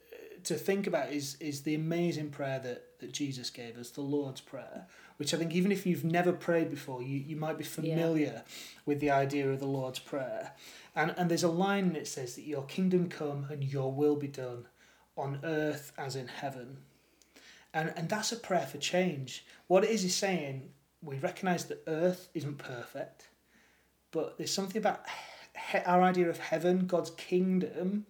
to 0.44 0.54
think 0.54 0.86
about 0.86 1.12
is 1.12 1.36
is 1.40 1.62
the 1.62 1.74
amazing 1.74 2.30
prayer 2.30 2.58
that, 2.60 2.98
that 3.00 3.12
Jesus 3.12 3.50
gave 3.50 3.76
us, 3.76 3.90
the 3.90 4.00
Lord's 4.00 4.40
Prayer, 4.40 4.86
which 5.16 5.34
I 5.34 5.36
think 5.36 5.52
even 5.52 5.72
if 5.72 5.86
you've 5.86 6.04
never 6.04 6.32
prayed 6.32 6.70
before, 6.70 7.02
you, 7.02 7.18
you 7.18 7.36
might 7.36 7.58
be 7.58 7.64
familiar 7.64 8.42
yeah. 8.44 8.52
with 8.86 9.00
the 9.00 9.10
idea 9.10 9.50
of 9.50 9.60
the 9.60 9.66
Lord's 9.66 9.98
Prayer. 9.98 10.52
And 10.94 11.14
and 11.16 11.30
there's 11.30 11.42
a 11.42 11.48
line 11.48 11.92
that 11.94 12.06
says 12.06 12.34
that 12.34 12.46
your 12.46 12.64
kingdom 12.64 13.08
come 13.08 13.46
and 13.50 13.64
your 13.64 13.92
will 13.92 14.16
be 14.16 14.28
done 14.28 14.66
on 15.16 15.40
earth 15.42 15.92
as 15.98 16.16
in 16.16 16.28
heaven. 16.28 16.78
And 17.74 17.92
and 17.96 18.08
that's 18.08 18.32
a 18.32 18.36
prayer 18.36 18.66
for 18.66 18.78
change. 18.78 19.44
What 19.66 19.84
it 19.84 19.90
is 19.90 20.04
is 20.04 20.14
saying 20.14 20.70
we 21.02 21.16
recognise 21.18 21.66
that 21.66 21.82
earth 21.86 22.28
isn't 22.34 22.58
perfect 22.58 23.28
but 24.10 24.38
there's 24.38 24.52
something 24.52 24.78
about 24.78 25.04
he- 25.72 25.78
our 25.78 26.02
idea 26.02 26.28
of 26.28 26.38
heaven, 26.38 26.86
God's 26.86 27.10
kingdom, 27.10 28.06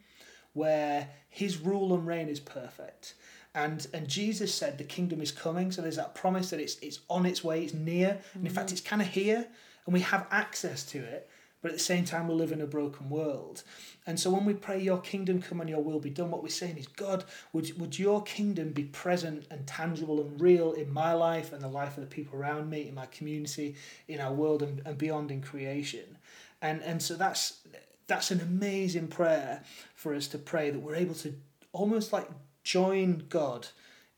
where 0.52 1.08
His 1.28 1.58
rule 1.58 1.94
and 1.94 2.06
reign 2.06 2.28
is 2.28 2.40
perfect. 2.40 3.14
And 3.54 3.86
and 3.92 4.08
Jesus 4.08 4.54
said 4.54 4.78
the 4.78 4.84
kingdom 4.84 5.20
is 5.20 5.32
coming, 5.32 5.72
so 5.72 5.82
there's 5.82 5.96
that 5.96 6.14
promise 6.14 6.50
that 6.50 6.60
it's 6.60 6.76
it's 6.80 7.00
on 7.08 7.26
its 7.26 7.42
way, 7.42 7.64
it's 7.64 7.74
near, 7.74 8.20
and 8.34 8.46
in 8.46 8.52
fact 8.52 8.68
mm-hmm. 8.68 8.74
it's 8.74 8.82
kind 8.82 9.02
of 9.02 9.08
here, 9.08 9.46
and 9.86 9.92
we 9.94 10.00
have 10.00 10.26
access 10.30 10.84
to 10.86 10.98
it. 10.98 11.28
But 11.60 11.72
at 11.72 11.78
the 11.78 11.82
same 11.82 12.04
time, 12.04 12.28
we 12.28 12.34
live 12.34 12.52
in 12.52 12.60
a 12.60 12.66
broken 12.66 13.10
world. 13.10 13.64
And 14.06 14.18
so 14.18 14.30
when 14.30 14.44
we 14.44 14.54
pray, 14.54 14.80
Your 14.80 15.00
kingdom 15.00 15.42
come 15.42 15.60
and 15.60 15.68
Your 15.68 15.82
will 15.82 15.98
be 15.98 16.10
done, 16.10 16.30
what 16.30 16.42
we're 16.42 16.50
saying 16.50 16.78
is, 16.78 16.86
God, 16.86 17.24
would, 17.52 17.78
would 17.80 17.98
Your 17.98 18.22
kingdom 18.22 18.70
be 18.70 18.84
present 18.84 19.46
and 19.50 19.66
tangible 19.66 20.20
and 20.20 20.40
real 20.40 20.72
in 20.72 20.92
my 20.92 21.12
life 21.12 21.52
and 21.52 21.62
the 21.62 21.68
life 21.68 21.96
of 21.96 22.02
the 22.02 22.14
people 22.14 22.38
around 22.38 22.70
me, 22.70 22.88
in 22.88 22.94
my 22.94 23.06
community, 23.06 23.74
in 24.06 24.20
our 24.20 24.32
world, 24.32 24.62
and, 24.62 24.82
and 24.84 24.96
beyond 24.96 25.30
in 25.30 25.42
creation? 25.42 26.18
And, 26.62 26.80
and 26.82 27.02
so 27.02 27.14
that's, 27.14 27.60
that's 28.06 28.30
an 28.30 28.40
amazing 28.40 29.08
prayer 29.08 29.62
for 29.94 30.14
us 30.14 30.28
to 30.28 30.38
pray 30.38 30.70
that 30.70 30.78
we're 30.78 30.94
able 30.94 31.14
to 31.16 31.34
almost 31.72 32.12
like 32.12 32.28
join 32.62 33.24
God 33.28 33.68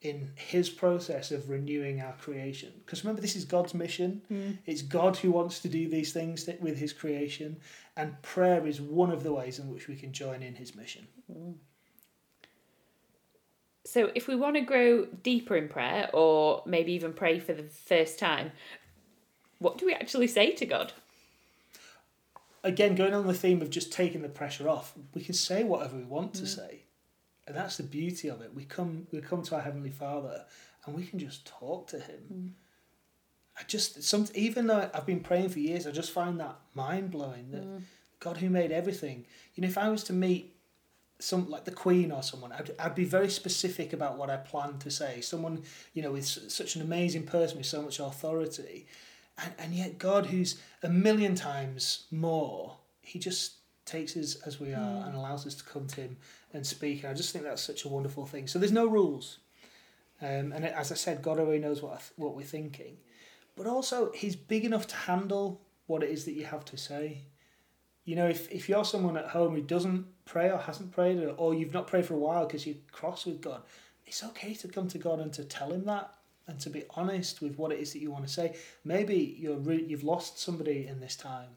in 0.03 0.31
his 0.35 0.71
process 0.71 1.31
of 1.31 1.51
renewing 1.51 2.01
our 2.01 2.15
creation. 2.15 2.73
Because 2.85 3.05
remember, 3.05 3.21
this 3.21 3.37
is 3.37 3.45
God's 3.45 3.75
mission. 3.75 4.23
Mm. 4.33 4.59
It's 4.65 4.83
God 4.83 5.17
who 5.17 5.31
wants 5.31 5.61
to 5.61 5.69
do 5.69 5.89
these 5.89 6.13
things 6.13 6.49
with 6.61 6.79
his 6.79 6.93
creation, 6.93 7.59
and 7.97 8.21
prayer 8.23 8.67
is 8.67 8.81
one 8.81 9.11
of 9.11 9.23
the 9.23 9.33
ways 9.33 9.59
in 9.59 9.71
which 9.71 9.89
we 9.89 9.97
can 9.97 10.13
join 10.13 10.43
in 10.43 10.55
his 10.55 10.75
mission. 10.75 11.07
Mm. 11.31 11.55
So, 13.85 14.11
if 14.15 14.27
we 14.27 14.37
want 14.37 14.57
to 14.57 14.63
grow 14.63 15.05
deeper 15.05 15.57
in 15.57 15.69
prayer, 15.69 16.09
or 16.13 16.63
maybe 16.65 16.93
even 16.93 17.13
pray 17.13 17.39
for 17.39 17.53
the 17.53 17.65
first 17.65 18.19
time, 18.19 18.53
what 19.59 19.77
do 19.77 19.85
we 19.85 19.93
actually 19.93 20.29
say 20.29 20.53
to 20.53 20.65
God? 20.65 20.93
Again, 22.63 22.95
going 22.95 23.15
on 23.15 23.27
the 23.27 23.35
theme 23.35 23.61
of 23.63 23.71
just 23.71 23.93
taking 23.93 24.23
the 24.23 24.29
pressure 24.29 24.69
off, 24.69 24.95
we 25.15 25.23
can 25.23 25.35
say 25.35 25.65
whatever 25.65 25.97
we 25.97 26.05
want 26.05 26.35
to 26.35 26.43
mm. 26.43 26.49
say 26.49 26.81
and 27.51 27.59
that's 27.59 27.79
the 27.79 27.83
beauty 27.83 28.29
of 28.29 28.41
it. 28.43 28.55
We 28.55 28.65
come 28.65 29.09
we 29.11 29.21
come 29.21 29.43
to 29.43 29.57
our 29.57 29.61
heavenly 29.61 29.91
Father, 29.91 30.45
and 30.87 30.95
we 30.95 31.05
can 31.05 31.19
just 31.19 31.45
talk 31.45 31.89
to 31.89 31.99
Him. 31.99 32.21
Mm. 32.33 32.51
I 33.59 33.65
just 33.67 34.05
some 34.05 34.29
even 34.35 34.69
though 34.69 34.89
I've 34.95 35.05
been 35.05 35.19
praying 35.19 35.49
for 35.49 35.59
years, 35.59 35.85
I 35.85 35.91
just 35.91 36.13
find 36.13 36.39
that 36.39 36.57
mind 36.75 37.11
blowing 37.11 37.51
that 37.51 37.67
mm. 37.67 37.83
God 38.21 38.37
who 38.37 38.51
made 38.51 38.71
everything. 38.71 39.27
You 39.57 39.63
know, 39.63 39.69
if 39.69 39.77
I 39.77 39.89
was 39.89 40.05
to 40.05 40.13
meet 40.13 40.55
some 41.19 41.51
like 41.51 41.65
the 41.65 41.73
Queen 41.73 42.13
or 42.13 42.23
someone, 42.23 42.53
I'd, 42.53 42.71
I'd 42.79 42.95
be 42.95 43.05
very 43.05 43.29
specific 43.29 43.93
about 43.93 44.17
what 44.17 44.31
I 44.31 44.37
plan 44.37 44.79
to 44.79 44.91
say. 44.93 45.21
Someone 45.21 45.65
you 45.93 46.03
know 46.03 46.13
with 46.13 46.25
such 46.27 46.77
an 46.77 46.83
amazing 46.83 47.25
person 47.25 47.59
with 47.59 47.67
so 47.67 47.83
much 47.83 47.99
authority, 47.99 48.87
and 49.43 49.53
and 49.59 49.75
yet 49.75 49.99
God, 49.99 50.27
who's 50.27 50.63
a 50.85 50.89
million 50.89 51.35
times 51.35 52.07
more, 52.13 52.77
He 53.03 53.19
just 53.19 53.55
takes 53.87 54.17
us 54.17 54.37
as 54.47 54.61
we 54.61 54.73
are 54.73 55.03
mm. 55.03 55.07
and 55.09 55.17
allows 55.17 55.49
us 55.49 55.57
to 55.57 55.65
come 55.65 55.89
to 55.89 56.03
Him 56.03 56.17
and 56.53 56.67
speak. 56.67 57.03
And 57.03 57.13
I 57.13 57.15
just 57.15 57.33
think 57.33 57.45
that's 57.45 57.63
such 57.63 57.85
a 57.85 57.89
wonderful 57.89 58.27
thing. 58.27 58.47
So 58.47 58.59
there's 58.59 58.73
no 58.73 58.87
rules. 58.87 59.39
Um, 60.23 60.53
and 60.53 60.65
as 60.65 60.93
I 60.93 60.97
said, 60.97 61.23
God 61.23 61.39
already 61.39 61.61
knows 61.61 61.83
what, 61.83 61.99
th- 61.99 62.13
what 62.17 62.35
we're 62.35 62.43
thinking. 62.43 62.99
But 63.57 63.67
also, 63.67 64.13
He's 64.13 64.37
big 64.37 64.65
enough 64.65 64.87
to 64.89 64.97
handle 64.97 65.61
what 65.87 66.03
it 66.03 66.11
is 66.11 66.25
that 66.25 66.33
you 66.33 66.45
have 66.45 66.65
to 66.67 66.77
say. 66.77 67.23
You 68.05 68.17
know, 68.17 68.29
if, 68.29 68.51
if 68.51 68.69
you're 68.69 68.85
someone 68.85 69.17
at 69.17 69.29
home 69.29 69.55
who 69.55 69.63
doesn't 69.63 70.07
pray 70.25 70.51
or 70.51 70.59
hasn't 70.59 70.93
prayed, 70.93 71.19
or, 71.19 71.31
or 71.31 71.55
you've 71.55 71.75
not 71.75 71.87
prayed 71.87 72.07
for 72.07 72.15
a 72.15 72.19
while 72.19 72.47
because 72.47 72.67
you're 72.67 72.77
cross 72.93 73.27
with 73.27 73.41
God, 73.41 73.63
it's 74.07 74.25
okay 74.25 74.55
to 74.55 74.69
come 74.69 74.89
to 74.89 74.99
God 74.99 75.21
and 75.21 75.33
to 75.35 75.45
tell 75.45 75.73
Him 75.73 75.85
that 75.85 76.13
and 76.51 76.59
to 76.61 76.71
be 76.71 76.85
honest 76.91 77.41
with 77.41 77.57
what 77.57 77.73
it 77.73 77.79
is 77.79 77.93
that 77.93 78.03
you 78.03 78.11
want 78.11 78.27
to 78.27 78.33
say. 78.33 78.57
Maybe 78.85 79.37
you're 79.39 79.59
re- 79.59 79.85
you've 79.87 80.05
lost 80.05 80.41
somebody 80.41 80.87
in 80.87 81.01
this 81.01 81.17
time. 81.17 81.51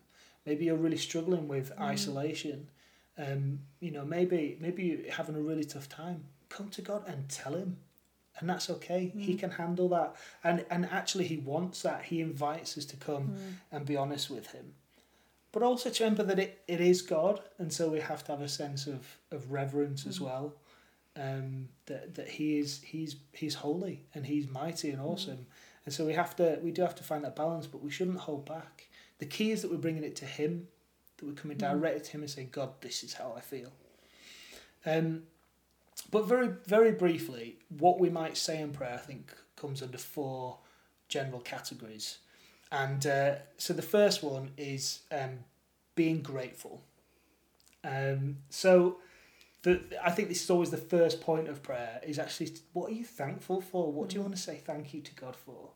Maybe 0.45 0.65
you're 0.65 0.75
really 0.75 0.97
struggling 0.97 1.47
with 1.47 1.75
mm. 1.75 1.81
isolation 1.81 2.69
um, 3.17 3.59
you 3.79 3.91
know, 3.91 4.05
maybe 4.05 4.57
maybe 4.59 4.83
you're 4.83 5.11
having 5.11 5.35
a 5.35 5.41
really 5.41 5.63
tough 5.63 5.87
time. 5.89 6.23
Come 6.49 6.69
to 6.69 6.81
God 6.81 7.03
and 7.07 7.29
tell 7.29 7.53
Him, 7.53 7.77
and 8.39 8.49
that's 8.49 8.69
okay. 8.69 9.11
Mm. 9.15 9.21
He 9.21 9.35
can 9.35 9.51
handle 9.51 9.89
that, 9.89 10.15
and 10.43 10.65
and 10.69 10.87
actually 10.91 11.25
He 11.25 11.37
wants 11.37 11.83
that. 11.83 12.03
He 12.03 12.21
invites 12.21 12.77
us 12.77 12.85
to 12.85 12.95
come 12.95 13.29
mm. 13.29 13.53
and 13.71 13.85
be 13.85 13.95
honest 13.95 14.29
with 14.29 14.51
Him, 14.51 14.73
but 15.51 15.63
also 15.63 15.89
to 15.89 16.03
remember 16.03 16.23
that 16.23 16.39
it, 16.39 16.61
it 16.67 16.81
is 16.81 17.01
God, 17.01 17.41
and 17.59 17.71
so 17.71 17.89
we 17.89 17.99
have 17.99 18.23
to 18.25 18.31
have 18.31 18.41
a 18.41 18.49
sense 18.49 18.87
of 18.87 19.05
of 19.31 19.51
reverence 19.51 20.03
mm. 20.03 20.09
as 20.09 20.19
well. 20.19 20.53
Um, 21.15 21.69
that 21.85 22.15
that 22.15 22.29
He 22.29 22.57
is 22.57 22.81
He's 22.81 23.17
He's 23.31 23.55
holy 23.55 24.05
and 24.15 24.25
He's 24.25 24.49
mighty 24.49 24.89
and 24.89 24.99
mm. 24.99 25.05
awesome, 25.05 25.45
and 25.85 25.93
so 25.93 26.03
we 26.03 26.13
have 26.13 26.35
to 26.37 26.59
we 26.63 26.71
do 26.71 26.81
have 26.81 26.95
to 26.95 27.03
find 27.03 27.23
that 27.23 27.35
balance, 27.35 27.67
but 27.67 27.83
we 27.83 27.91
shouldn't 27.91 28.19
hold 28.19 28.45
back. 28.45 28.89
The 29.19 29.27
key 29.27 29.51
is 29.51 29.61
that 29.61 29.69
we're 29.69 29.77
bringing 29.77 30.03
it 30.03 30.15
to 30.17 30.25
Him 30.25 30.67
that 31.23 31.29
we're 31.29 31.41
coming 31.41 31.57
direct 31.57 32.05
to 32.05 32.11
Him 32.11 32.21
and 32.21 32.29
saying, 32.29 32.49
God, 32.51 32.69
this 32.81 33.03
is 33.03 33.13
how 33.13 33.33
I 33.37 33.41
feel. 33.41 33.71
Um, 34.85 35.23
but 36.11 36.25
very, 36.25 36.49
very 36.65 36.91
briefly, 36.91 37.57
what 37.77 37.99
we 37.99 38.09
might 38.09 38.37
say 38.37 38.59
in 38.61 38.71
prayer, 38.71 38.95
I 38.95 38.97
think, 38.97 39.33
comes 39.55 39.81
under 39.81 39.97
four 39.97 40.57
general 41.07 41.39
categories. 41.39 42.17
And 42.71 43.05
uh, 43.05 43.35
so 43.57 43.73
the 43.73 43.81
first 43.81 44.23
one 44.23 44.51
is 44.57 45.01
um, 45.11 45.39
being 45.95 46.21
grateful. 46.21 46.81
Um, 47.83 48.37
so 48.49 48.97
the, 49.61 49.81
I 50.03 50.11
think 50.11 50.29
this 50.29 50.43
is 50.43 50.49
always 50.49 50.71
the 50.71 50.77
first 50.77 51.21
point 51.21 51.47
of 51.47 51.61
prayer 51.61 51.99
is 52.03 52.17
actually 52.19 52.53
what 52.73 52.89
are 52.89 52.93
you 52.93 53.05
thankful 53.05 53.61
for? 53.61 53.91
What 53.91 54.09
do 54.09 54.15
you 54.15 54.21
mm. 54.21 54.25
want 54.25 54.35
to 54.35 54.41
say 54.41 54.57
thank 54.57 54.93
you 54.93 55.01
to 55.01 55.13
God 55.15 55.35
for? 55.35 55.69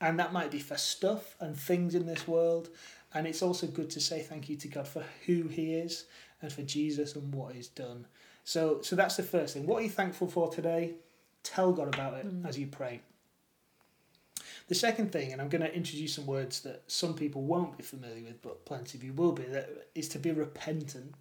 And 0.00 0.18
that 0.18 0.32
might 0.32 0.50
be 0.50 0.58
for 0.58 0.76
stuff 0.76 1.36
and 1.40 1.56
things 1.56 1.94
in 1.94 2.06
this 2.06 2.26
world. 2.26 2.68
And 3.14 3.26
it's 3.26 3.42
also 3.42 3.66
good 3.66 3.90
to 3.90 4.00
say 4.00 4.22
thank 4.22 4.48
you 4.48 4.56
to 4.56 4.68
God 4.68 4.88
for 4.88 5.04
who 5.26 5.44
He 5.48 5.74
is 5.74 6.06
and 6.40 6.52
for 6.52 6.62
Jesus 6.62 7.14
and 7.14 7.32
what 7.34 7.54
He's 7.54 7.68
done. 7.68 8.06
So, 8.44 8.80
so 8.82 8.96
that's 8.96 9.16
the 9.16 9.22
first 9.22 9.54
thing. 9.54 9.66
What 9.66 9.80
are 9.80 9.84
you 9.84 9.90
thankful 9.90 10.28
for 10.28 10.50
today? 10.50 10.94
Tell 11.42 11.72
God 11.72 11.88
about 11.94 12.14
it 12.14 12.26
mm. 12.26 12.48
as 12.48 12.58
you 12.58 12.66
pray. 12.66 13.00
The 14.68 14.74
second 14.74 15.12
thing, 15.12 15.32
and 15.32 15.40
I'm 15.40 15.48
going 15.48 15.62
to 15.62 15.74
introduce 15.74 16.14
some 16.14 16.26
words 16.26 16.60
that 16.60 16.82
some 16.86 17.14
people 17.14 17.42
won't 17.42 17.76
be 17.76 17.82
familiar 17.82 18.24
with, 18.24 18.40
but 18.42 18.64
plenty 18.64 18.96
of 18.96 19.04
you 19.04 19.12
will 19.12 19.32
be, 19.32 19.42
that 19.44 19.88
is 19.94 20.08
to 20.10 20.18
be 20.18 20.30
repentant. 20.30 21.14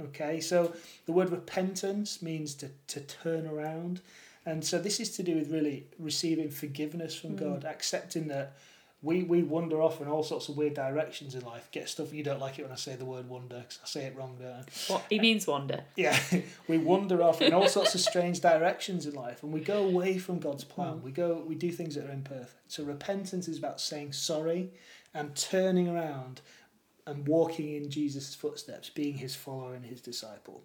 Okay, 0.00 0.40
so 0.40 0.74
the 1.06 1.12
word 1.12 1.30
repentance 1.30 2.20
means 2.20 2.54
to, 2.56 2.70
to 2.88 3.00
turn 3.00 3.46
around. 3.46 4.00
And 4.44 4.64
so 4.64 4.78
this 4.78 4.98
is 4.98 5.10
to 5.16 5.22
do 5.22 5.36
with 5.36 5.52
really 5.52 5.86
receiving 5.98 6.50
forgiveness 6.50 7.14
from 7.14 7.36
mm. 7.36 7.40
God, 7.40 7.64
accepting 7.64 8.28
that 8.28 8.56
we, 9.04 9.22
we 9.22 9.42
wander 9.42 9.82
off 9.82 10.00
in 10.00 10.08
all 10.08 10.22
sorts 10.22 10.48
of 10.48 10.56
weird 10.56 10.74
directions 10.74 11.34
in 11.34 11.44
life. 11.44 11.68
Get 11.70 11.88
stuff 11.88 12.14
you 12.14 12.24
don't 12.24 12.40
like 12.40 12.58
it 12.58 12.62
when 12.62 12.72
I 12.72 12.76
say 12.76 12.96
the 12.96 13.04
word 13.04 13.28
wonder 13.28 13.58
because 13.58 13.78
I 13.82 13.86
say 13.86 14.04
it 14.06 14.16
wrong, 14.16 14.36
don't 14.40 14.50
I? 14.50 14.92
What 14.92 15.04
he 15.10 15.20
means 15.20 15.46
wander. 15.46 15.84
Yeah, 15.94 16.18
we 16.68 16.78
wander 16.78 17.22
off 17.22 17.42
in 17.42 17.52
all 17.52 17.68
sorts 17.68 17.94
of 17.94 18.00
strange 18.00 18.40
directions 18.40 19.04
in 19.06 19.14
life, 19.14 19.42
and 19.42 19.52
we 19.52 19.60
go 19.60 19.84
away 19.84 20.16
from 20.18 20.38
God's 20.38 20.64
plan. 20.64 20.94
Mm. 20.94 21.02
We 21.02 21.10
go, 21.12 21.44
we 21.46 21.54
do 21.54 21.70
things 21.70 21.94
that 21.96 22.06
are 22.06 22.12
imperfect. 22.12 22.72
So 22.72 22.82
repentance 22.82 23.46
is 23.46 23.58
about 23.58 23.80
saying 23.80 24.12
sorry 24.12 24.70
and 25.12 25.36
turning 25.36 25.88
around 25.88 26.40
and 27.06 27.28
walking 27.28 27.74
in 27.74 27.90
Jesus' 27.90 28.34
footsteps, 28.34 28.88
being 28.88 29.18
His 29.18 29.36
follower 29.36 29.74
and 29.74 29.84
His 29.84 30.00
disciple. 30.00 30.62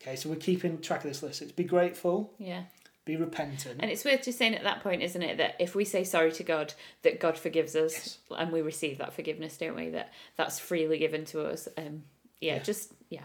Okay, 0.00 0.14
so 0.16 0.28
we're 0.28 0.36
keeping 0.36 0.80
track 0.80 1.04
of 1.04 1.10
this 1.10 1.22
list. 1.22 1.42
It's 1.42 1.52
be 1.52 1.64
grateful. 1.64 2.32
Yeah. 2.38 2.62
Be 3.04 3.16
repentant. 3.16 3.80
And 3.80 3.90
it's 3.90 4.04
worth 4.04 4.22
just 4.24 4.38
saying 4.38 4.54
at 4.54 4.62
that 4.62 4.82
point, 4.82 5.02
isn't 5.02 5.22
it, 5.22 5.38
that 5.38 5.56
if 5.58 5.74
we 5.74 5.84
say 5.84 6.04
sorry 6.04 6.30
to 6.32 6.44
God, 6.44 6.74
that 7.02 7.18
God 7.20 7.36
forgives 7.36 7.74
us, 7.74 7.92
Yes. 7.94 8.18
and 8.38 8.52
we 8.52 8.62
receive 8.62 8.98
that 8.98 9.12
forgiveness, 9.12 9.56
don't 9.58 9.74
we? 9.76 9.88
That 9.90 10.12
that's 10.36 10.58
freely 10.60 10.98
given 10.98 11.24
to 11.26 11.42
us. 11.46 11.66
Um, 11.76 12.04
yeah, 12.40 12.54
Yeah. 12.56 12.62
just 12.62 12.92
yeah, 13.10 13.22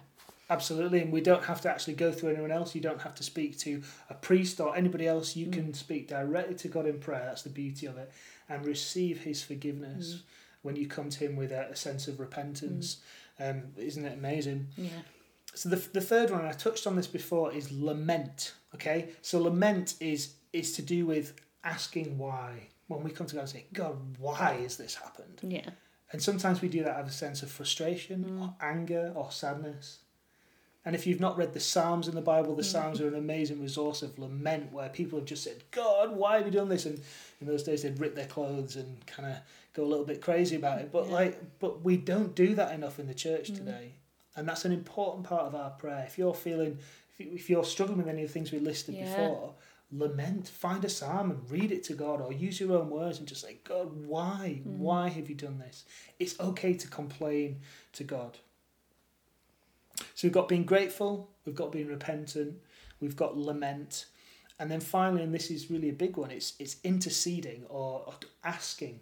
Absolutely, 0.50 1.01
and 1.01 1.12
we 1.12 1.19
don't 1.22 1.43
have 1.43 1.60
to 1.62 1.69
actually 1.69 1.96
go 1.96 2.10
through 2.12 2.29
anyone 2.31 2.51
else. 2.51 2.74
You 2.74 2.79
don't 2.81 3.01
have 3.01 3.13
to 3.15 3.24
speak 3.24 3.57
to 3.60 3.84
a 4.10 4.13
priest 4.13 4.60
or 4.62 4.75
anybody 4.77 5.05
else. 5.05 5.36
You 5.36 5.48
can 5.51 5.74
speak 5.74 6.07
directly 6.07 6.55
to 6.55 6.67
God 6.69 6.86
in 6.88 7.00
prayer. 7.00 7.24
That's 7.25 7.41
the 7.43 7.50
beauty 7.50 7.86
of 7.86 7.98
it, 7.98 8.10
and 8.48 8.65
receive 8.65 9.19
His 9.24 9.43
forgiveness 9.43 10.24
when 10.62 10.75
you 10.77 10.88
come 10.88 11.10
to 11.10 11.19
Him 11.19 11.36
with 11.36 11.51
a, 11.51 11.67
a 11.72 11.75
sense 11.75 12.07
of 12.07 12.19
repentance. 12.19 12.98
Um, 13.39 13.63
isn't 13.77 14.05
it 14.05 14.13
amazing? 14.17 14.67
yeah, 14.77 14.89
So 15.53 15.69
the, 15.69 15.77
the 15.93 16.01
third 16.01 16.29
one, 16.29 16.41
and 16.41 16.49
I 16.49 16.53
touched 16.53 16.85
on 16.85 16.95
this 16.95 17.07
before, 17.07 17.51
is 17.51 17.71
lament. 17.71 18.53
Okay, 18.75 19.09
so 19.21 19.39
lament 19.39 19.95
is 19.99 20.33
is 20.53 20.73
to 20.73 20.81
do 20.81 21.05
with 21.05 21.33
asking 21.63 22.17
why. 22.17 22.69
When 22.87 23.03
we 23.03 23.11
come 23.11 23.27
to 23.27 23.35
God 23.35 23.41
and 23.41 23.49
say, 23.49 23.65
God, 23.73 23.97
why 24.17 24.59
has 24.61 24.77
this 24.77 24.95
happened? 24.95 25.41
yeah, 25.43 25.71
And 26.13 26.21
sometimes 26.21 26.61
we 26.61 26.69
do 26.69 26.83
that 26.85 26.95
out 26.95 27.01
of 27.01 27.07
a 27.07 27.11
sense 27.11 27.43
of 27.43 27.51
frustration 27.51 28.23
mm. 28.23 28.41
or 28.41 28.55
anger 28.61 29.11
or 29.13 29.29
sadness. 29.29 29.99
And 30.85 30.95
if 30.95 31.05
you've 31.05 31.19
not 31.19 31.37
read 31.37 31.53
the 31.53 31.59
Psalms 31.59 32.07
in 32.07 32.15
the 32.15 32.21
Bible, 32.21 32.55
the 32.55 32.61
mm. 32.61 32.71
Psalms 32.71 33.01
are 33.01 33.09
an 33.09 33.15
amazing 33.15 33.61
resource 33.61 34.03
of 34.03 34.17
lament 34.17 34.71
where 34.71 34.87
people 34.87 35.19
have 35.19 35.27
just 35.27 35.43
said, 35.43 35.63
God, 35.71 36.15
why 36.15 36.37
have 36.37 36.45
you 36.45 36.51
done 36.51 36.69
this? 36.69 36.85
And 36.85 37.01
in 37.41 37.47
those 37.47 37.63
days 37.63 37.83
they'd 37.83 37.99
rip 37.99 38.15
their 38.15 38.25
clothes 38.25 38.77
and 38.77 39.05
kind 39.05 39.29
of 39.29 39.37
go 39.73 39.83
a 39.83 39.85
little 39.85 40.05
bit 40.05 40.21
crazy 40.21 40.55
about 40.55 40.79
it. 40.79 40.89
But 40.89 41.07
Yeah. 41.07 41.13
like 41.13 41.59
but 41.59 41.83
we 41.83 41.97
don't 41.97 42.33
do 42.35 42.55
that 42.55 42.73
enough 42.73 42.99
in 42.99 43.07
the 43.07 43.13
church 43.13 43.51
mm. 43.51 43.57
today. 43.57 43.95
And 44.38 44.48
that's 44.48 44.63
an 44.65 44.72
important 44.72 45.25
part 45.25 45.44
of 45.48 45.56
our 45.56 45.72
prayer. 45.72 46.06
If 46.08 46.17
you're 46.17 46.34
feeling 46.36 46.77
if 47.20 47.25
you- 47.25 47.34
if 47.34 47.50
you're 47.50 47.65
struggling 47.65 47.98
with 47.98 48.08
any 48.08 48.22
of 48.22 48.27
the 48.29 48.34
things 48.34 48.51
we 48.51 48.60
listed 48.60 48.94
Yeah. 48.94 49.06
before, 49.06 49.56
lament, 49.91 50.48
find 50.48 50.86
a 50.86 50.89
psalm 50.89 51.32
and 51.32 51.50
read 51.50 51.72
it 51.72 51.84
to 51.86 51.96
God 51.96 52.22
or 52.22 52.32
use 52.32 52.60
your 52.60 52.77
own 52.77 52.91
words 52.91 53.17
and 53.17 53.27
just 53.27 53.41
say, 53.41 53.58
God, 53.63 54.06
why? 54.06 54.62
Mm. 54.63 54.77
Why 54.77 55.10
have 55.10 55.27
you 55.27 55.36
done 55.36 55.58
this? 55.58 55.84
It's 56.20 56.39
okay 56.39 56.75
to 56.75 56.88
complain 56.88 57.62
to 57.94 58.03
God. 58.03 58.38
So 60.13 60.27
we've 60.27 60.32
got 60.32 60.48
being 60.48 60.65
grateful, 60.65 61.32
we've 61.44 61.56
got 61.56 61.72
being 61.72 61.88
repentant, 61.88 62.62
we've 63.00 63.15
got 63.15 63.36
lament, 63.36 64.06
and 64.60 64.70
then 64.70 64.79
finally, 64.79 65.24
and 65.24 65.34
this 65.34 65.50
is 65.50 65.72
really 65.72 65.89
a 65.89 65.94
big 65.94 66.17
one, 66.17 66.29
it's 66.29 66.53
it's 66.60 66.77
interceding 66.84 67.65
or, 67.65 68.03
or 68.06 68.13
asking. 68.44 69.00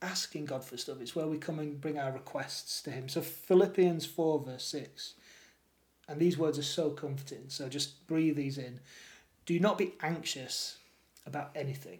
Asking 0.00 0.44
God 0.44 0.64
for 0.64 0.76
stuff. 0.76 1.00
It's 1.00 1.16
where 1.16 1.26
we 1.26 1.38
come 1.38 1.58
and 1.58 1.80
bring 1.80 1.98
our 1.98 2.12
requests 2.12 2.82
to 2.82 2.90
Him. 2.90 3.08
So 3.08 3.20
Philippians 3.20 4.06
4, 4.06 4.44
verse 4.44 4.64
6. 4.64 5.14
And 6.08 6.20
these 6.20 6.38
words 6.38 6.58
are 6.58 6.62
so 6.62 6.90
comforting. 6.90 7.44
So 7.48 7.68
just 7.68 8.06
breathe 8.06 8.36
these 8.36 8.58
in. 8.58 8.80
Do 9.44 9.58
not 9.60 9.76
be 9.76 9.94
anxious 10.02 10.78
about 11.26 11.50
anything. 11.54 11.98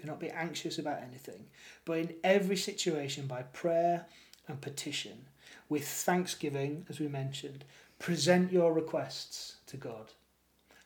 Do 0.00 0.06
not 0.06 0.20
be 0.20 0.30
anxious 0.30 0.78
about 0.78 1.02
anything. 1.02 1.46
But 1.84 1.98
in 1.98 2.14
every 2.22 2.56
situation, 2.56 3.26
by 3.26 3.42
prayer 3.42 4.06
and 4.46 4.60
petition, 4.60 5.26
with 5.68 5.86
thanksgiving, 5.86 6.84
as 6.88 7.00
we 7.00 7.08
mentioned, 7.08 7.64
present 7.98 8.52
your 8.52 8.72
requests 8.72 9.56
to 9.66 9.76
God. 9.76 10.12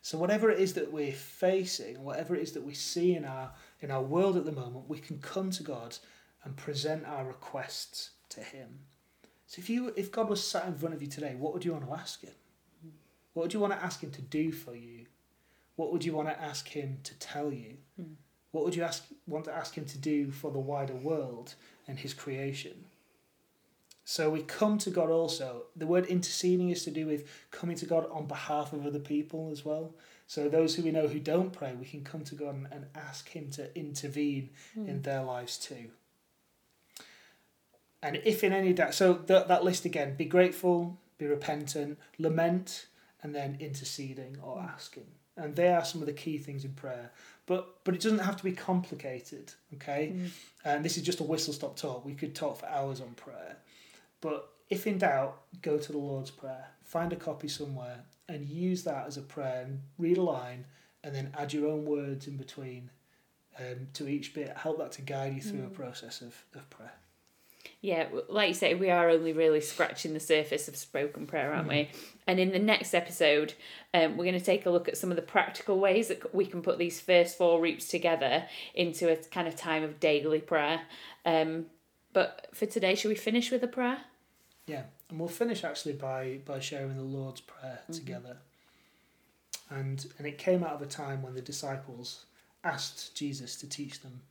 So 0.03 0.17
whatever 0.17 0.51
it 0.51 0.61
is 0.61 0.75
that 0.75 0.93
we're 0.93 1.13
facing, 1.13 2.03
whatever 2.03 2.35
it 2.35 2.43
is 2.43 2.53
that 2.53 2.63
we 2.63 2.75
see 2.75 3.15
in 3.15 3.25
our 3.25 3.51
in 3.81 3.91
our 3.91 4.03
world 4.03 4.37
at 4.37 4.45
the 4.45 4.53
moment, 4.53 4.89
we 4.89 4.99
can 4.99 5.19
come 5.19 5.51
to 5.51 5.63
God 5.63 5.97
and 6.45 6.57
present 6.57 7.05
our 7.07 7.27
requests 7.27 8.11
to 8.31 8.41
Him. 8.41 8.81
So 9.47 9.61
if 9.61 9.71
you 9.71 9.93
if 9.97 10.13
God 10.13 10.29
was 10.29 10.47
sat 10.47 10.67
in 10.67 10.75
front 10.75 10.95
of 10.95 11.03
you 11.03 11.09
today, 11.09 11.35
what 11.39 11.53
would 11.53 11.65
you 11.65 11.73
want 11.73 11.87
to 11.87 11.95
ask 11.95 12.23
Him? 12.23 12.35
What 13.33 13.45
would 13.45 13.55
you 13.55 13.61
want 13.61 13.73
to 13.73 13.83
ask 13.83 14.03
Him 14.03 14.11
to 14.13 14.23
do 14.23 14.53
for 14.53 14.75
you? 14.75 15.07
What 15.77 15.93
would 15.93 16.05
you 16.05 16.13
want 16.13 16.29
to 16.29 16.43
ask 16.43 16.69
Him 16.69 16.99
to 17.05 17.15
tell 17.19 17.53
you? 17.53 17.77
Mm. 18.01 18.15
What 18.51 18.65
would 18.65 18.75
you 18.75 18.83
ask 18.83 19.05
want 19.27 19.45
to 19.45 19.55
ask 19.55 19.75
Him 19.77 19.85
to 19.87 19.99
do 19.99 20.31
for 20.31 20.51
the 20.51 20.59
wider 20.59 20.95
world 20.95 21.55
and 21.87 21.99
His 21.99 22.15
creation? 22.15 22.85
So 24.11 24.31
we 24.31 24.41
come 24.41 24.79
to 24.79 24.91
God 24.91 25.11
also. 25.11 25.65
The 25.77 25.87
word 25.87 26.07
interceding 26.07 26.71
is 26.71 26.83
to 26.85 26.91
do 26.91 27.07
with 27.07 27.29
coming 27.51 27.77
to 27.77 27.85
God 27.85 28.09
on 28.11 28.25
behalf 28.25 28.73
of 28.73 28.87
other 28.87 28.99
people 28.99 29.51
as 29.53 29.67
well. 29.67 29.93
So 30.27 30.49
those 30.49 30.75
who 30.75 30.83
we 30.83 30.93
know 30.93 31.09
who 31.09 31.21
don't 31.21 31.53
pray, 31.53 31.75
we 31.79 31.85
can 31.85 32.05
come 32.05 32.25
to 32.25 32.35
God 32.35 32.55
and, 32.55 32.69
and 32.73 32.87
ask 32.95 33.29
Him 33.29 33.51
to 33.51 33.79
intervene 33.79 34.49
in 34.75 34.87
hmm. 34.87 35.03
their 35.03 35.23
lives 35.23 35.59
too. 35.59 35.91
And 38.03 38.19
if 38.25 38.43
in 38.43 38.55
any 38.55 38.73
doubt, 38.73 38.95
so 38.95 39.13
that 39.13 39.47
that 39.49 39.63
list 39.63 39.85
again: 39.85 40.17
be 40.17 40.25
grateful, 40.25 40.99
be 41.19 41.27
repentant, 41.27 41.99
lament, 42.19 42.87
and 43.23 43.35
then 43.35 43.59
interceding 43.61 44.39
or 44.43 44.63
hmm. 44.63 44.69
asking. 44.69 45.07
And 45.37 45.55
they 45.55 45.69
are 45.69 45.85
some 45.85 46.01
of 46.01 46.07
the 46.07 46.15
key 46.15 46.39
things 46.39 46.65
in 46.65 46.73
prayer. 46.73 47.11
But 47.45 47.85
but 47.85 47.95
it 47.95 48.01
doesn't 48.01 48.21
have 48.21 48.39
to 48.39 48.45
be 48.45 48.53
complicated. 48.53 49.53
Okay, 49.75 50.13
hmm. 50.13 50.27
and 50.65 50.83
this 50.83 50.97
is 50.97 51.03
just 51.03 51.21
a 51.21 51.25
whistle 51.25 51.53
stop 51.53 51.77
talk. 51.77 52.07
We 52.07 52.15
could 52.15 52.35
talk 52.35 52.61
for 52.61 52.67
hours 52.69 53.03
on 53.03 53.13
prayer. 53.13 53.59
But 54.21 54.49
if 54.69 54.87
in 54.87 54.99
doubt, 54.99 55.41
go 55.63 55.79
to 55.79 55.93
the 55.93 55.99
Lord's 55.99 56.31
Prayer. 56.31 56.67
Find 56.83 57.13
a 57.13 57.17
copy 57.17 57.49
somewhere 57.49 58.05
and 58.29 58.47
use 58.49 58.85
that 58.85 59.07
as 59.07 59.17
a 59.17 59.23
prayer 59.23 59.63
and 59.65 59.81
read 59.99 60.19
a 60.19 60.23
line 60.23 60.67
and 61.05 61.15
then 61.15 61.33
add 61.39 61.53
your 61.53 61.69
own 61.69 61.85
words 61.85 62.27
in 62.27 62.37
between 62.37 62.91
um, 63.59 63.89
to 63.95 64.09
each 64.09 64.35
bit. 64.35 64.57
Help 64.57 64.79
that 64.79 64.93
to 64.93 65.03
guide 65.03 65.35
you 65.35 65.41
through 65.41 65.65
a 65.65 65.71
process 65.71 66.21
of, 66.21 66.35
of 66.55 66.69
prayer. 66.71 66.93
yeah. 67.81 68.07
Like 68.29 68.49
you 68.49 68.55
say, 68.55 68.75
we 68.75 68.91
are 68.91 69.09
only 69.09 69.33
really 69.33 69.61
scratching 69.61 70.13
the 70.13 70.21
surface 70.21 70.69
of 70.69 70.77
spoken 70.77 71.27
prayer, 71.27 71.53
aren't 71.53 71.69
we? 71.69 71.91
And 72.27 72.39
in 72.39 72.53
the 72.53 72.59
next 72.59 72.93
episode, 72.95 73.55
um, 73.95 74.17
we're 74.17 74.25
going 74.25 74.39
to 74.39 74.45
take 74.45 74.67
a 74.67 74.71
look 74.71 74.89
at 74.89 74.97
some 74.99 75.11
of 75.11 75.17
the 75.17 75.23
practical 75.23 75.79
ways 75.79 76.09
that 76.09 76.35
we 76.35 76.45
can 76.45 76.61
put 76.63 76.79
these 76.79 77.01
first 77.01 77.39
four 77.39 77.61
roots 77.61 77.89
together 77.89 78.45
into 78.75 79.11
a 79.11 79.17
kind 79.17 79.49
of 79.49 79.57
time 79.57 79.83
of 79.83 80.01
daily 80.01 80.41
prayer. 80.41 80.83
Um, 81.25 81.67
but 82.19 82.49
for 82.53 82.67
today, 82.67 82.97
should 82.97 83.11
we 83.11 83.15
finish 83.15 83.53
with 83.53 83.63
a 83.63 83.69
prayer? 83.69 83.99
Yeah, 84.67 84.83
and 85.09 85.21
we'll 85.21 85.29
finish 85.29 85.63
actually 85.63 85.93
by 85.93 86.41
by 86.45 86.59
sharing 86.59 86.97
the 86.97 87.05
Lord's 87.05 87.41
Prayer 87.41 87.79
mm-hmm. 87.85 87.93
together. 87.93 88.39
And 89.71 90.05
and 90.19 90.27
it 90.27 90.37
came 90.37 90.65
out 90.65 90.73
of 90.73 90.83
a 90.83 90.87
time 90.87 91.23
when 91.23 91.35
the 91.35 91.41
disciples 91.41 92.25
asked 92.65 93.15
Jesus 93.15 93.55
to 93.61 93.69
teach 93.69 94.01
them 94.01 94.23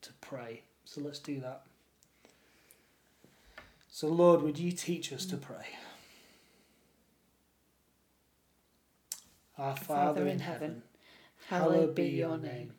to 0.00 0.10
pray. 0.22 0.62
So 0.86 1.02
let's 1.02 1.18
do 1.18 1.38
that. 1.40 1.66
So 3.90 4.08
Lord, 4.08 4.40
would 4.40 4.58
you 4.58 4.72
teach 4.72 5.12
us 5.12 5.26
to 5.26 5.36
mm. 5.36 5.42
pray? 5.42 5.66
Our 9.58 9.76
Father 9.76 10.26
in 10.26 10.38
heaven, 10.38 10.82
hallowed 11.50 11.94
be 11.94 12.08
your 12.08 12.38
name. 12.38 12.72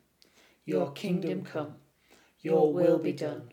Your 0.64 0.90
kingdom 0.90 1.44
come. 1.44 1.76
Your 2.40 2.72
will 2.72 2.98
be 2.98 3.12
done 3.12 3.52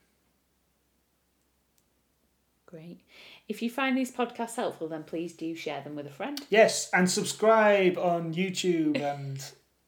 Great. 2.71 3.01
If 3.49 3.61
you 3.61 3.69
find 3.69 3.97
these 3.97 4.13
podcasts 4.13 4.55
helpful, 4.55 4.87
then 4.87 5.03
please 5.03 5.33
do 5.33 5.53
share 5.55 5.81
them 5.81 5.93
with 5.93 6.07
a 6.07 6.11
friend. 6.11 6.39
Yes, 6.49 6.89
and 6.93 7.09
subscribe 7.09 7.97
on 7.97 8.33
YouTube 8.33 9.01
and 9.13 9.43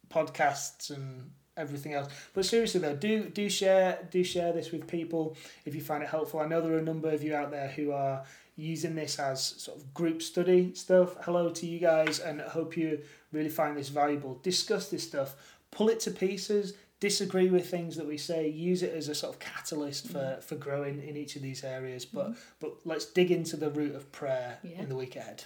podcasts 0.10 0.89
and 0.89 1.32
everything 1.56 1.93
else. 1.93 2.12
But 2.34 2.46
seriously 2.46 2.82
though, 2.82 2.96
do 2.96 3.30
do 3.30 3.50
share 3.50 4.06
do 4.12 4.22
share 4.24 4.52
this 4.52 4.72
with 4.72 4.86
people 4.86 5.38
if 5.65 5.76
you 5.76 5.82
find 5.82 6.04
it 6.04 6.10
helpful. 6.10 6.41
I 6.41 6.48
know 6.48 6.60
there 6.60 6.74
are 6.74 6.80
a 6.80 6.84
number 6.84 7.10
of 7.10 7.24
you 7.24 7.34
out 7.34 7.52
there 7.52 7.69
who 7.69 7.93
are 7.93 8.24
using 8.58 8.96
this 8.96 9.17
as 9.17 9.41
sort 9.41 9.78
of 9.78 9.93
group 9.93 10.22
study 10.22 10.74
stuff. 10.76 11.15
Hello 11.22 11.50
to 11.52 11.65
you 11.65 11.80
guys 11.80 12.19
and 12.19 12.41
I 12.41 12.50
hope 12.50 12.76
you 12.76 13.00
really 13.32 13.50
find 13.50 13.78
this 13.78 13.89
valuable. 13.89 14.39
Discuss 14.43 14.89
this 14.89 15.04
stuff, 15.04 15.36
pull 15.72 15.89
it 15.89 16.02
to 16.02 16.12
pieces, 16.12 16.74
disagree 17.04 17.50
with 17.50 17.70
things 17.70 17.98
that 17.98 18.08
we 18.08 18.18
say, 18.18 18.48
use 18.48 18.82
it 18.82 18.94
as 18.94 19.10
a 19.10 19.16
sort 19.16 19.34
of 19.34 19.39
catalyst 19.39 20.08
for, 20.08 20.20
mm. 20.20 20.42
for 20.42 20.56
growing 20.56 21.04
in 21.04 21.18
each 21.18 21.36
of 21.36 21.42
these 21.42 21.62
areas. 21.62 22.06
But 22.06 22.28
mm-hmm. 22.28 22.39
but 22.62 22.78
let's 22.86 23.06
dig 23.06 23.30
into 23.30 23.58
the 23.58 23.70
root 23.70 23.94
of 23.94 24.10
prayer 24.13 24.58
Yeah. 24.63 24.80
in 24.80 24.88
the 24.88 24.96
week 24.96 25.18
ahead. 25.18 25.44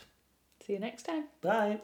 See 0.64 0.74
you 0.74 0.80
next 0.80 1.04
time. 1.04 1.24
Bye. 1.42 1.82